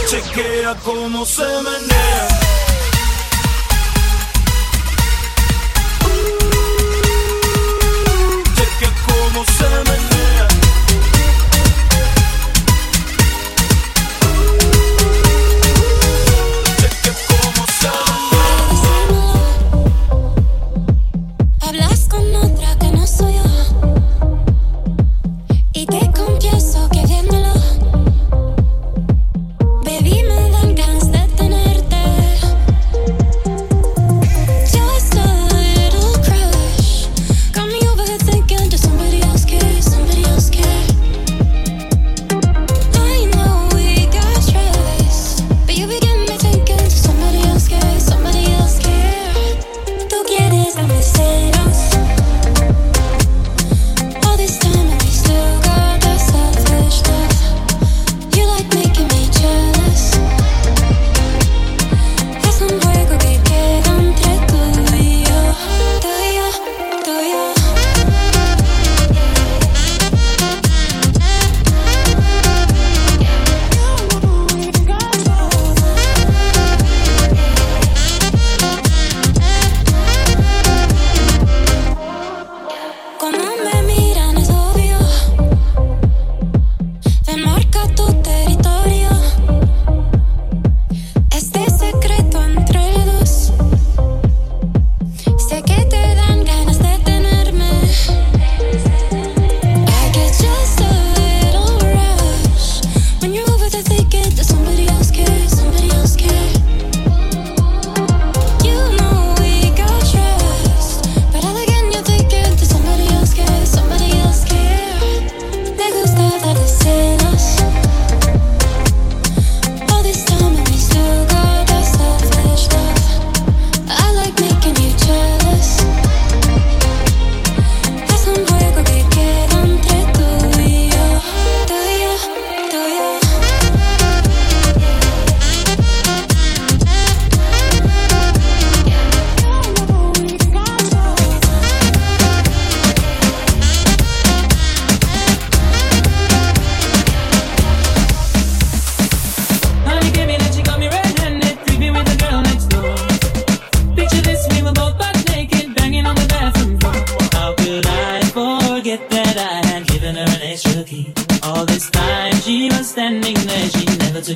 Chequea 0.10 0.76
cómo 0.84 1.26
se 1.26 1.44
menea. 1.44 1.99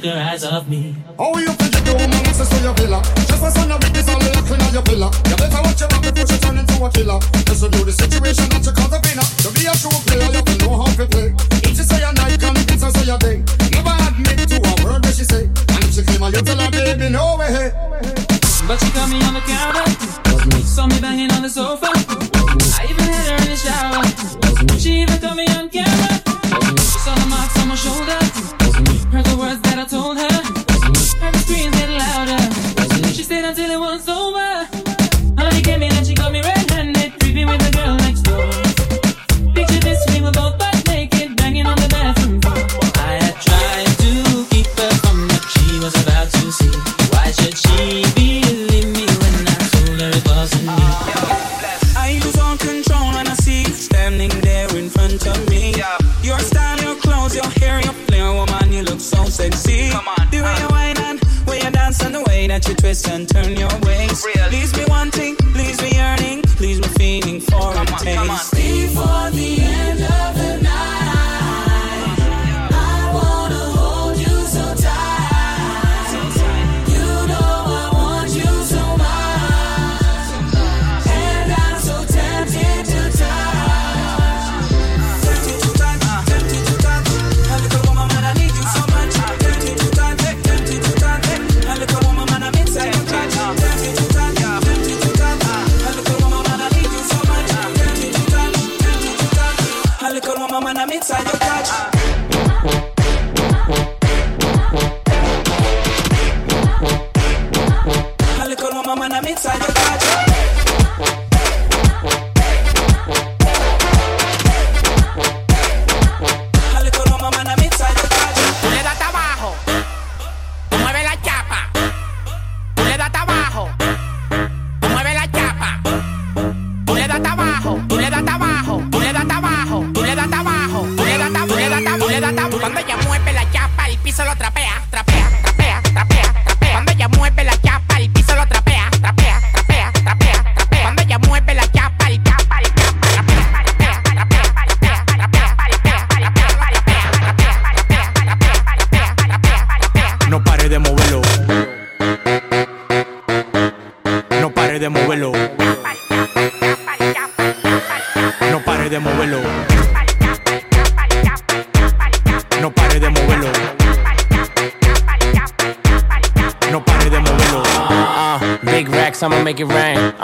took 0.04 0.20
eyes 0.20 0.44
me. 0.68 0.96
Oh, 1.18 1.38
you 1.40 1.48
think 1.48 1.74
you 1.76 1.82
do, 1.86 1.94
man, 1.98 2.24
this 2.24 2.40
your 2.62 2.74
villa. 2.74 3.02
Just 3.16 3.44
a 3.44 3.52
son 3.52 3.72
of 3.72 3.80
a 3.80 3.88
bitch, 3.88 4.12
all 4.12 4.20
the 4.20 4.30
luck 4.36 4.52
in 4.52 4.74
your 4.74 4.84
villa. 4.84 5.10
You 5.30 5.36
better 5.38 5.62
watch 5.64 5.80
your 5.80 5.90
before 5.90 6.28
she 6.28 6.38
turn 6.40 6.58
into 6.58 6.84
a 6.84 6.92
killer. 6.92 7.33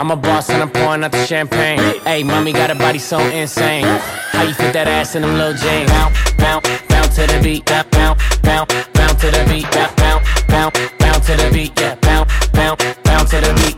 I'm 0.00 0.10
a 0.10 0.16
boss 0.16 0.48
and 0.48 0.62
I'm 0.62 0.70
pouring 0.70 1.04
out 1.04 1.12
the 1.12 1.26
champagne. 1.26 1.78
Hey, 2.04 2.22
mommy 2.22 2.54
got 2.54 2.70
a 2.70 2.74
body 2.74 2.98
so 2.98 3.18
insane. 3.18 3.84
How 4.32 4.44
you 4.44 4.54
fit 4.54 4.72
that 4.72 4.88
ass 4.88 5.14
in 5.14 5.20
them 5.20 5.34
little 5.34 5.52
jeans? 5.52 5.90
Bounce, 5.90 6.32
bounce, 6.38 6.66
bounce 6.88 7.14
to 7.16 7.26
the 7.26 7.38
beat. 7.42 7.66
Bounce, 7.66 7.86
bounce, 7.92 8.16
bounce, 8.40 8.72
bounce 8.94 9.20
to 9.20 9.30
the 9.30 9.44
beat. 9.44 9.70
Bounce, 9.70 9.92
bounce, 10.00 10.24
bounce, 10.48 10.78
bounce 10.96 11.26
to 11.26 11.36
the 11.36 11.50
beat. 11.52 11.78
Yeah, 11.78 11.96
bounce, 12.00 12.32
bounce, 12.48 12.82
bounce 13.04 13.28
to 13.28 13.44
the 13.44 13.52
beat. 13.60 13.76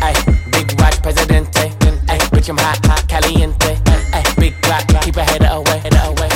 Hey, 0.00 0.16
big 0.48 0.72
watch, 0.80 1.02
presidente. 1.02 1.68
Hey, 2.08 2.18
bitch, 2.32 2.48
I'm 2.48 2.56
hot, 2.56 2.80
hot, 2.86 3.04
caliente. 3.06 3.76
Hey, 4.08 4.24
big 4.40 4.54
clock, 4.62 4.88
keep 5.04 5.16
a 5.18 5.22
head 5.22 5.44
away, 5.52 5.84
header 5.84 6.00
away. 6.08 6.32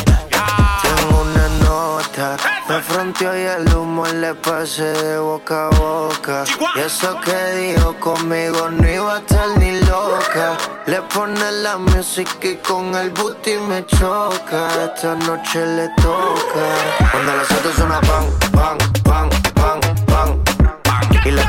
Tengo 0.84 1.22
una 1.24 1.48
nota, 1.64 2.36
me 2.68 2.80
fronteó 2.82 3.32
y 3.34 3.46
el 3.48 3.64
le 4.07 4.35
pase 4.35 4.83
de 4.83 5.19
boca 5.19 5.66
a 5.66 5.70
boca. 5.70 6.45
Y 6.77 6.81
eso 6.81 7.19
que 7.20 7.57
dijo 7.57 7.95
conmigo 8.01 8.70
no 8.70 8.89
iba 8.89 9.16
a 9.16 9.19
estar 9.19 9.49
ni 9.59 9.81
loca. 9.81 10.57
Le 10.87 11.01
pone 11.03 11.53
la 11.62 11.79
música 11.79 12.49
y 12.49 12.57
con 12.57 12.95
el 12.95 13.11
booty 13.11 13.57
me 13.69 13.85
choca. 13.87 14.69
Esta 14.85 15.15
noche 15.15 15.66
le 15.66 15.89
toca. 16.03 16.65
Cuando 17.11 17.37
las 17.37 17.51
otras 17.51 17.74
suena 17.74 18.01
pan, 18.01 18.27
pan, 18.53 18.79
pan, 19.05 19.31
pan, 19.55 19.81
pan. 20.07 20.43
Y 21.24 21.31
la 21.31 21.47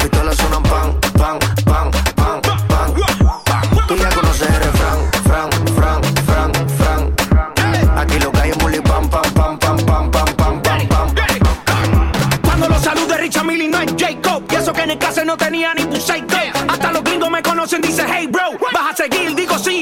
no 15.34 15.38
tenía 15.38 15.73
ni 15.73 15.84
tu 15.85 15.99
Hasta 16.68 16.91
los 16.91 17.03
gringos 17.03 17.31
me 17.31 17.41
conocen, 17.41 17.81
dice 17.81 18.05
hey 18.07 18.27
bro, 18.27 18.51
vas 18.72 18.91
a 18.91 18.95
seguir, 18.95 19.34
digo 19.34 19.57
sí 19.57 19.73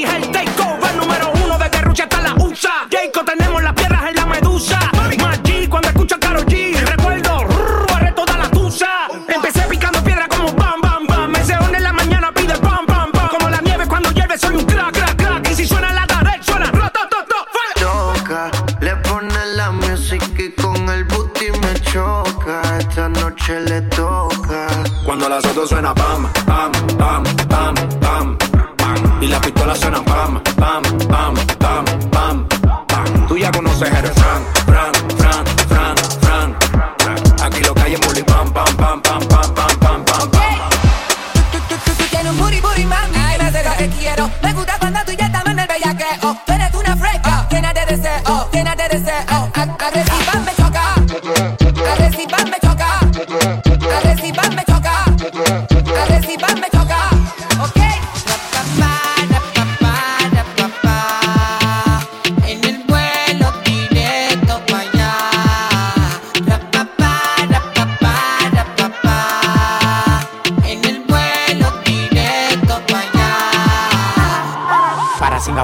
Habana, 25.81 25.95
bam 25.95 26.30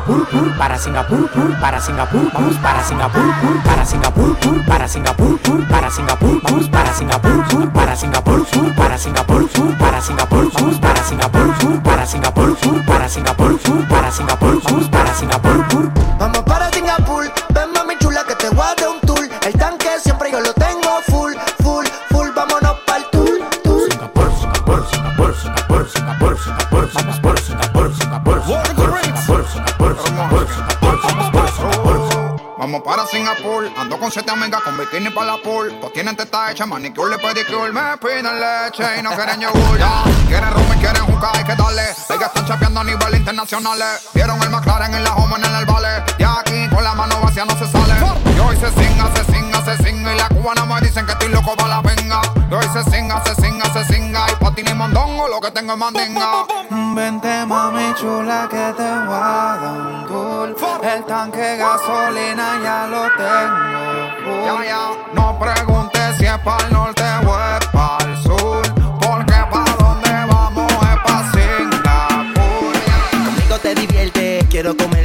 Singapur, 0.08 0.30
pur, 0.30 0.58
para 0.58 0.78
Singapur, 0.78 1.30
pur, 1.32 1.58
para 1.60 1.82
Singapur, 1.82 2.32
para 2.62 2.84
Singapur, 2.84 3.34
pur, 3.36 3.62
para 3.64 3.86
Singapur, 3.86 4.38
pur, 4.40 4.66
para 4.66 4.88
Singapur, 4.88 5.42
pur, 5.42 5.68
para 5.68 5.92
Singapur, 5.92 6.42
para 6.42 6.94
Singapur, 6.96 7.46
pur, 7.46 7.72
para 7.74 7.98
Singapur, 7.98 8.48
pur, 8.48 8.74
para 8.74 8.98
Singapur, 8.98 9.50
pur, 9.50 9.80
para 9.80 10.02
Singapur, 10.02 10.52
para 10.54 11.04
Singapur, 11.04 11.58
pur, 11.58 11.84
para 11.84 12.06
Singapur, 12.08 12.56
pur, 12.56 12.84
para 12.86 13.10
Singapur, 13.10 13.60
pur, 13.60 13.88
para 13.88 14.12
Singapur, 14.12 14.90
para 14.90 15.14
Singapur, 15.14 15.68
pur. 15.68 15.92
Vamos 16.20 16.44
para 16.44 16.72
Singapur, 16.72 17.32
ven 17.50 17.72
mami 17.74 17.98
chula 18.00 18.24
que 18.24 18.36
te 18.36 18.50
guarde 18.50 18.88
un 18.88 19.07
Ando 33.76 34.00
con 34.00 34.12
siete 34.12 34.32
amigas 34.32 34.62
con 34.62 34.78
bikini 34.78 35.10
para 35.10 35.34
la 35.34 35.38
pool. 35.42 35.76
Pues 35.82 35.94
tienen 35.94 36.16
teta 36.16 36.52
hecha, 36.52 36.66
manicure 36.66 37.16
y 37.16 37.20
pedicure. 37.20 37.72
Me 37.72 37.98
piden 37.98 38.26
leche 38.40 39.00
y 39.00 39.02
no 39.02 39.12
quieren 39.16 39.42
yogur. 39.42 39.78
Ya, 39.78 40.04
quieren 40.28 40.52
rum 40.52 40.66
y 40.76 40.80
quieren 40.80 41.04
jugar, 41.06 41.36
hay 41.36 41.44
que 41.44 41.56
darle. 41.56 41.84
Ellas 41.84 42.28
están 42.28 42.46
chapeando 42.46 42.80
a 42.80 42.84
nivel 42.84 43.16
internacional. 43.16 43.80
Vieron 44.14 44.42
el 44.42 44.50
McLaren 44.50 44.94
en 44.94 45.04
la 45.04 45.14
home 45.16 45.36
en 45.36 45.56
el 45.56 45.66
vale. 45.66 46.04
Y 46.18 46.24
aquí 46.24 46.68
con 46.74 46.84
la 46.84 46.94
mano 46.94 47.20
vacía 47.22 47.46
no 47.46 47.58
se 47.58 47.68
sale. 47.72 47.94
Y 48.36 48.40
hoy 48.40 48.56
se 48.56 48.70
singa, 48.70 49.12
se 49.16 49.37
Y 49.70 50.16
la 50.16 50.30
cubana 50.30 50.66
me 50.66 50.80
dicen 50.80 51.06
que 51.06 51.12
estoy 51.12 51.28
loco 51.28 51.54
para 51.58 51.68
la 51.68 51.82
venga. 51.82 52.22
Y 52.50 52.54
hoy 52.54 52.64
se 52.72 52.90
singa, 52.90 53.22
se 53.26 53.36
singa, 53.36 53.66
se 53.74 53.84
singa. 53.94 54.26
Y 54.32 54.36
patín 54.42 54.66
y 54.66 54.74
mondongo, 54.74 55.28
lo 55.28 55.42
que 55.42 55.52
tengo 55.52 55.74
es 55.74 55.78
mandinga. 55.78 56.46
Vente 56.96 57.46
mami 57.46 57.94
chula 57.96 58.48
que 58.50 58.74
te 58.78 58.90
voy 59.06 59.14
a 59.14 59.58
dar 59.62 59.82
un 59.82 60.06
tour 60.08 60.56
El 60.84 61.04
tanque 61.04 61.58
gasolina 61.58 62.60
ya 62.64 62.88
lo 62.88 63.04
tengo 63.18 64.46
Ya, 64.46 64.66
ya, 64.66 64.90
no 65.14 65.38
preguntes 65.38 66.16
si 66.18 66.26
es 66.26 66.40
para 66.40 66.66
el 66.66 66.72
norte 66.72 67.04
o 67.26 67.38
es 67.38 67.66
para 67.68 68.06
el 68.06 68.18
sur. 68.24 68.62
Porque 69.02 69.34
para 69.52 69.76
donde 69.76 70.12
vamos 70.32 70.72
es 70.72 70.98
para 71.04 71.32
Singapur. 71.34 72.74
Conmigo 73.12 73.60
te 73.62 73.76
divierte, 73.76 74.48
quiero 74.50 74.78
comerte. 74.78 74.97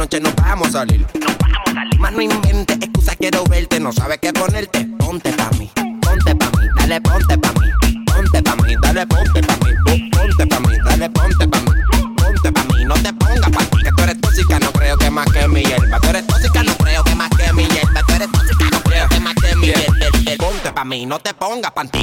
Noche 0.00 0.18
nos 0.18 0.34
vamos 0.36 0.68
a 0.68 0.72
salir. 0.72 1.00
Nos 1.20 1.36
vamos 1.36 1.68
a 1.68 1.74
salir. 1.74 2.00
Más 2.00 2.12
no 2.12 2.22
inventes 2.22 2.78
excusa, 2.80 3.14
quiero 3.16 3.44
verte. 3.44 3.78
No 3.80 3.92
sabes 3.92 4.18
qué 4.18 4.32
ponerte. 4.32 4.86
Ponte 4.98 5.30
pa' 5.34 5.50
mí, 5.58 5.70
ponte 6.00 6.34
pa' 6.34 6.50
mí, 6.58 6.66
dale 6.78 7.00
ponte 7.02 7.36
pa' 7.36 7.52
mí. 7.52 8.04
Ponte 8.06 8.42
pa' 8.42 8.56
mí, 8.56 8.74
dale 8.82 9.06
ponte 9.06 9.42
pa' 9.42 9.56
mí. 9.56 9.72
Po- 9.84 10.18
Ponte 10.18 10.46
pa' 10.46 10.60
mí, 10.60 10.74
dale 10.86 11.10
ponte 11.10 11.46
pa' 11.48 11.60
mí. 11.60 11.70
Ponte 12.16 12.50
pa' 12.52 12.64
mí, 12.64 12.84
no 12.86 12.94
te 12.94 13.12
pongas 13.12 13.50
pa' 13.50 13.64
ti. 13.64 13.82
Que 13.84 13.90
tú 13.92 14.02
eres 14.04 14.20
tóxica, 14.22 14.58
no 14.58 14.72
creo 14.72 14.96
que 14.96 15.10
más 15.10 15.26
que 15.32 15.48
mi 15.48 15.62
hierba. 15.64 16.00
Tú 16.00 16.08
eres 16.08 16.26
tóxica, 16.26 16.62
no 16.62 16.74
creo 16.78 17.04
que 17.04 17.14
más 17.14 17.30
que 17.36 17.52
mi 17.52 17.64
hierba. 17.64 18.02
Tú 18.06 18.14
eres 18.14 18.32
tóxica, 18.32 18.70
no 18.70 18.80
creo 18.82 19.08
que 19.08 19.20
más 19.20 19.34
que 19.34 19.56
mi 19.56 19.66
hierba. 19.66 20.36
Ponte 20.38 20.72
pa' 20.72 20.84
mí, 20.86 21.04
no 21.04 21.18
te 21.18 21.34
pongas 21.34 21.72
pa' 21.72 21.84
ti. 21.84 22.00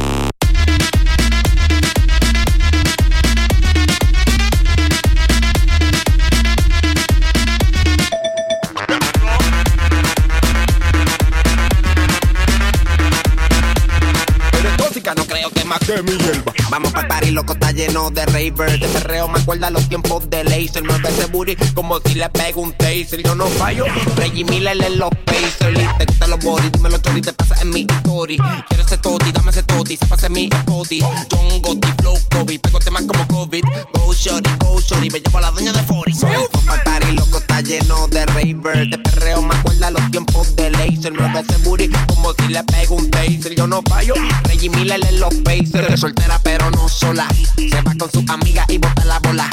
tell 15.79 16.03
me, 16.03 16.17
mi 16.17 16.56
Vamos 16.69 16.91
pa' 16.91 17.07
party, 17.07 17.31
loco, 17.31 17.53
está 17.53 17.71
lleno 17.71 18.11
de 18.11 18.25
raver. 18.25 18.79
De 18.79 18.87
perreo 18.89 19.27
me 19.29 19.39
acuerda 19.39 19.69
los 19.69 19.87
tiempos 19.87 20.29
de 20.29 20.43
laser. 20.43 20.83
Mueve 20.83 21.09
ese 21.09 21.25
booty 21.27 21.55
como 21.73 21.99
si 22.01 22.15
le 22.15 22.29
pego 22.29 22.61
un 22.61 22.73
taser. 22.73 23.23
Yo 23.23 23.35
no 23.35 23.47
fallo, 23.47 23.85
Reggie 24.17 24.43
Miller 24.43 24.77
en 24.83 24.99
los 24.99 25.09
Pacers. 25.25 25.97
Te 25.97 26.05
gustan 26.05 26.29
los 26.29 26.39
body, 26.43 26.69
dime 26.69 26.89
los 26.89 27.01
chorri, 27.01 27.21
te 27.21 27.31
pasa 27.31 27.55
en 27.61 27.69
mi 27.69 27.87
story. 27.89 28.37
Quiero 28.67 28.83
ese 28.83 28.97
toti, 28.97 29.31
dame 29.31 29.51
ese 29.51 29.63
toti, 29.63 29.95
se 29.95 30.05
pasa 30.07 30.27
en 30.27 30.33
mi 30.33 30.49
body. 30.65 30.99
John 30.99 31.61
Gotti, 31.61 31.87
Flow 31.99 32.17
Kobe, 32.31 32.59
pego 32.59 32.79
temas 32.79 33.03
como 33.03 33.27
COVID. 33.27 33.63
Go 33.93 34.13
shorty, 34.13 34.49
go 34.59 34.79
shorty, 34.81 35.09
me 35.09 35.21
llevo 35.21 35.37
a 35.37 35.41
la 35.41 35.51
dueña 35.51 35.71
de 35.71 35.83
40. 35.83 36.27
Vamos 36.27 36.49
pa' 36.65 36.83
party, 36.83 37.11
loco, 37.13 37.37
está 37.37 37.61
lleno 37.61 38.07
de 38.09 38.25
raver. 38.25 38.89
De 38.89 38.97
perreo 38.97 39.41
me 39.41 39.55
acuerda 39.55 39.89
los 39.91 40.11
tiempos 40.11 40.53
de 40.57 40.69
laser. 40.71 41.13
Mueve 41.13 41.39
ese 41.39 41.57
booty 41.63 41.89
como 42.07 42.33
si 42.33 42.49
le 42.49 42.61
pego 42.65 42.95
un 42.95 43.09
taser. 43.09 43.55
Yo 43.55 43.67
no 43.67 43.81
fallo, 43.87 44.15
Reggie 44.43 44.69
Miller 44.69 44.99
en 45.07 45.19
los 45.21 45.33
Pacers. 45.35 45.99
Soltera 45.99 46.39
pero 46.43 46.56
no 46.57 46.89
sola. 46.89 47.27
Se 47.55 47.81
va 47.81 47.93
con 47.97 48.11
su 48.11 48.23
amiga 48.31 48.65
y 48.67 48.77
bota 48.77 49.05
la 49.05 49.19
bola. 49.19 49.49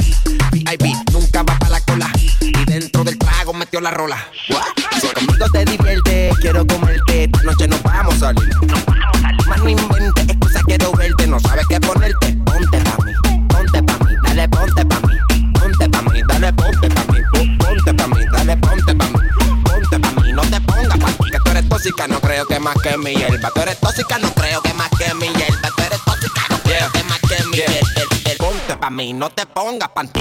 VIP 0.52 0.84
nunca 1.12 1.42
va 1.42 1.58
pa' 1.58 1.68
la 1.68 1.80
cola. 1.80 2.10
Y 2.40 2.64
dentro 2.64 3.04
del 3.04 3.18
trago 3.18 3.52
metió 3.52 3.80
la 3.80 3.90
rola. 3.90 4.16
Si 5.00 5.08
conmigo 5.08 5.46
te 5.52 5.64
divierte, 5.64 6.30
quiero 6.40 6.66
comerte. 6.66 7.24
Esta 7.24 7.42
noche 7.42 7.68
nos 7.68 7.82
vamos 7.82 8.14
a 8.16 8.18
salir. 8.18 8.48
Más 9.46 9.58
no 9.60 9.68
inventes 9.68 10.28
excusa, 10.28 10.60
quiero 10.66 10.92
verte. 10.92 11.26
No 11.26 11.38
sabes 11.40 11.66
qué 11.68 11.80
ponerte. 11.80 12.32
Ponte 12.44 12.78
pa' 12.82 13.04
mí, 13.04 13.12
ponte 13.48 13.82
pa' 13.82 13.98
mí, 14.04 14.14
dale 14.24 14.48
ponte 14.48 14.84
pa' 14.86 15.00
mí. 15.00 15.16
Ponte 15.58 15.88
pa' 15.88 16.02
mí, 16.02 16.20
dale 16.28 16.52
ponte 16.52 16.88
pa' 16.88 17.12
mí. 17.12 17.18
Po- 17.32 17.64
Ponte 17.64 17.94
pa' 17.94 18.06
mí, 18.06 18.20
dale 18.32 18.56
ponte 18.56 18.94
pa' 18.94 19.06
mí. 19.06 19.18
Ponte 19.64 19.98
pa' 20.00 20.20
mí, 20.22 20.32
no 20.32 20.42
te 20.42 20.60
pongas 20.60 20.98
pa' 20.98 21.12
ti. 21.12 21.30
Que 21.30 21.38
tú 21.44 21.50
eres 21.50 21.68
tóxica, 21.68 22.06
no 22.08 22.20
creo 22.20 22.46
que 22.46 22.60
más 22.60 22.74
que 22.82 22.96
mi 22.98 23.14
hierba. 23.14 23.50
Tú 23.54 23.60
eres 23.60 23.78
tóxica, 23.80 24.18
no 24.18 24.33
mami, 28.94 29.12
no 29.12 29.28
te 29.30 29.44
pongas 29.46 29.90
panty. 29.90 30.20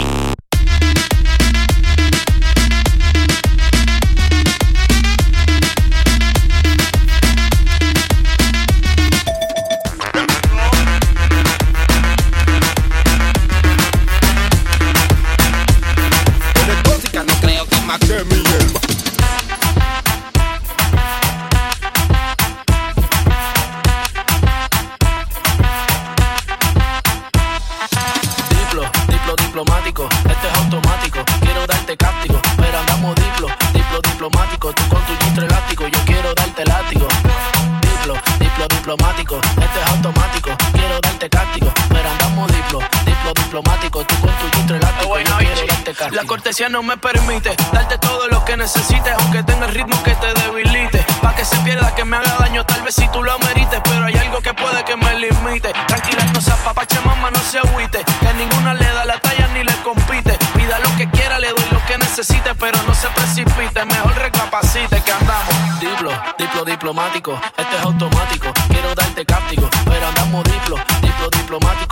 No 46.61 46.83
me 46.83 46.95
permite 46.97 47.55
darte 47.71 47.97
todo 47.97 48.27
lo 48.27 48.45
que 48.45 48.55
necesites, 48.55 49.11
aunque 49.19 49.41
tenga 49.41 49.65
el 49.65 49.73
ritmo 49.73 50.01
que 50.03 50.13
te 50.13 50.33
debilite. 50.41 51.03
Pa' 51.19 51.33
que 51.35 51.43
se 51.43 51.55
pierda, 51.57 51.95
que 51.95 52.05
me 52.05 52.15
haga 52.15 52.35
daño, 52.39 52.63
tal 52.63 52.83
vez 52.83 52.93
si 52.93 53.07
tú 53.07 53.23
lo 53.23 53.39
merites, 53.39 53.81
pero 53.83 54.05
hay 54.05 54.13
algo 54.13 54.39
que 54.39 54.53
puede 54.53 54.83
que 54.85 54.95
me 54.95 55.15
limite. 55.15 55.73
Tranquila, 55.87 56.23
no 56.31 56.39
se 56.39 56.51
apapache, 56.51 56.99
mamá, 57.01 57.31
no 57.31 57.39
se 57.39 57.57
agüite, 57.57 58.03
que 58.03 58.33
ninguna 58.35 58.75
le 58.75 58.85
da 58.85 59.03
la 59.03 59.19
talla 59.19 59.47
ni 59.55 59.63
le 59.63 59.73
compite. 59.77 60.37
Pida 60.53 60.77
lo 60.77 60.95
que 60.95 61.09
quiera, 61.09 61.39
le 61.39 61.49
doy 61.49 61.65
lo 61.71 61.83
que 61.87 61.97
necesite, 61.97 62.53
pero 62.53 62.77
no 62.83 62.93
se 62.93 63.07
precipite, 63.07 63.83
mejor 63.85 64.15
recapacite 64.15 65.01
que 65.01 65.11
andamos. 65.11 65.79
Diplo, 65.79 66.11
diplo 66.37 66.65
diplomático, 66.65 67.41
este 67.57 67.75
es 67.77 67.81
automático. 67.81 68.53
Quiero 68.69 68.93
darte 68.93 69.25
cáptico, 69.25 69.67
pero 69.85 70.07
andamos 70.07 70.43
diplo, 70.43 70.75
diplo 71.01 71.29
diplomático. 71.31 71.82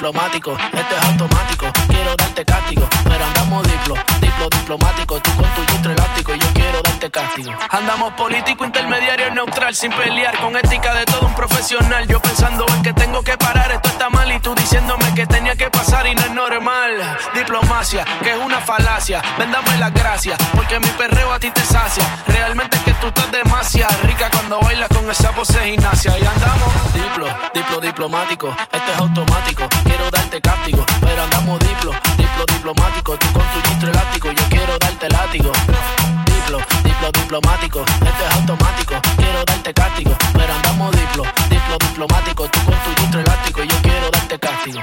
Diplomático, 0.00 0.56
este 0.72 0.96
es 0.96 1.04
automático. 1.04 1.66
Quiero 1.88 2.16
darte 2.16 2.42
cáptico, 2.42 2.88
pero 3.04 3.22
andamos 3.22 3.62
diplo, 3.64 3.94
diplo 4.22 4.48
diplomático. 4.48 5.20
Tú 5.20 5.30
con 5.36 5.44
tu 5.54 5.72
gistro 5.72 5.92
elástico, 5.92 6.32
cáptico. 7.08 7.50
Andamos 7.70 8.12
político, 8.14 8.64
intermediario, 8.64 9.30
neutral, 9.30 9.74
sin 9.74 9.92
pelear, 9.92 10.36
con 10.40 10.56
ética 10.56 10.92
de 10.92 11.06
todo 11.06 11.26
un 11.26 11.34
profesional. 11.34 12.06
Yo 12.06 12.20
pensando 12.20 12.66
en 12.74 12.82
que 12.82 12.92
tengo 12.92 13.22
que 13.22 13.38
parar, 13.38 13.70
esto 13.70 13.88
está 13.88 14.10
mal, 14.10 14.30
y 14.30 14.40
tú 14.40 14.54
diciéndome 14.54 15.14
que 15.14 15.26
tenía 15.26 15.54
que 15.56 15.70
pasar 15.70 16.06
y 16.06 16.14
no 16.14 16.22
es 16.22 16.30
normal. 16.32 17.18
Diplomacia, 17.34 18.04
que 18.22 18.32
es 18.32 18.36
una 18.36 18.60
falacia. 18.60 19.22
Vendame 19.38 19.78
las 19.78 19.94
gracias, 19.94 20.38
porque 20.54 20.78
mi 20.80 20.88
perreo 20.88 21.32
a 21.32 21.38
ti 21.38 21.50
te 21.50 21.62
sacia. 21.62 22.04
Realmente 22.26 22.76
es 22.76 22.82
que 22.82 22.92
tú 22.94 23.06
estás 23.06 23.30
demasiado 23.30 23.94
rica 24.02 24.28
cuando 24.30 24.60
bailas 24.60 24.88
con 24.88 25.08
esa 25.10 25.30
pose 25.32 25.58
gimnasia. 25.64 26.18
Y 26.18 26.26
andamos 26.26 26.92
diplo, 26.92 27.26
diplo 27.54 27.80
diplomático, 27.80 28.54
este 28.72 28.92
es 28.92 28.98
automático. 28.98 29.68
Quiero 29.84 30.10
darte 30.10 30.40
cáptico, 30.40 30.84
pero 31.00 31.22
andamos 31.22 31.58
diplo, 31.60 31.92
diplo 32.16 32.44
diplomático. 32.52 33.16
Tú 33.16 33.32
con 33.32 33.42
tu 33.42 33.68
gistro 33.68 33.90
elástico, 33.90 34.32
yo 34.32 34.44
quiero 34.48 34.78
darte 34.78 35.08
látigo. 35.08 35.52
Diplo, 36.26 36.58
diplo 36.58 36.89
diplo 37.00 37.12
diplomático, 37.12 37.80
esto 37.80 38.26
es 38.28 38.34
automático, 38.34 38.94
quiero 39.16 39.42
darte 39.46 39.72
castigo, 39.72 40.14
pero 40.34 40.52
andamos 40.52 40.92
diplo, 40.92 41.22
diplo 41.48 41.78
diplomático, 41.78 42.48
tú 42.50 42.60
con 42.60 42.74
tu 42.74 43.00
distro 43.00 43.20
elástico, 43.20 43.62
yo 43.64 43.74
quiero 43.82 44.10
darte 44.10 44.38
castigo. 44.38 44.80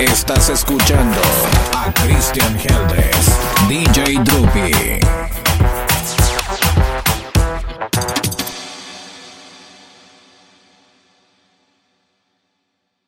Estás 0.00 0.48
escuchando 0.48 1.20
a 1.76 1.92
Christian 1.92 2.58
Heldes, 2.58 3.38
DJ 3.68 4.18
Droopy. 4.24 5.27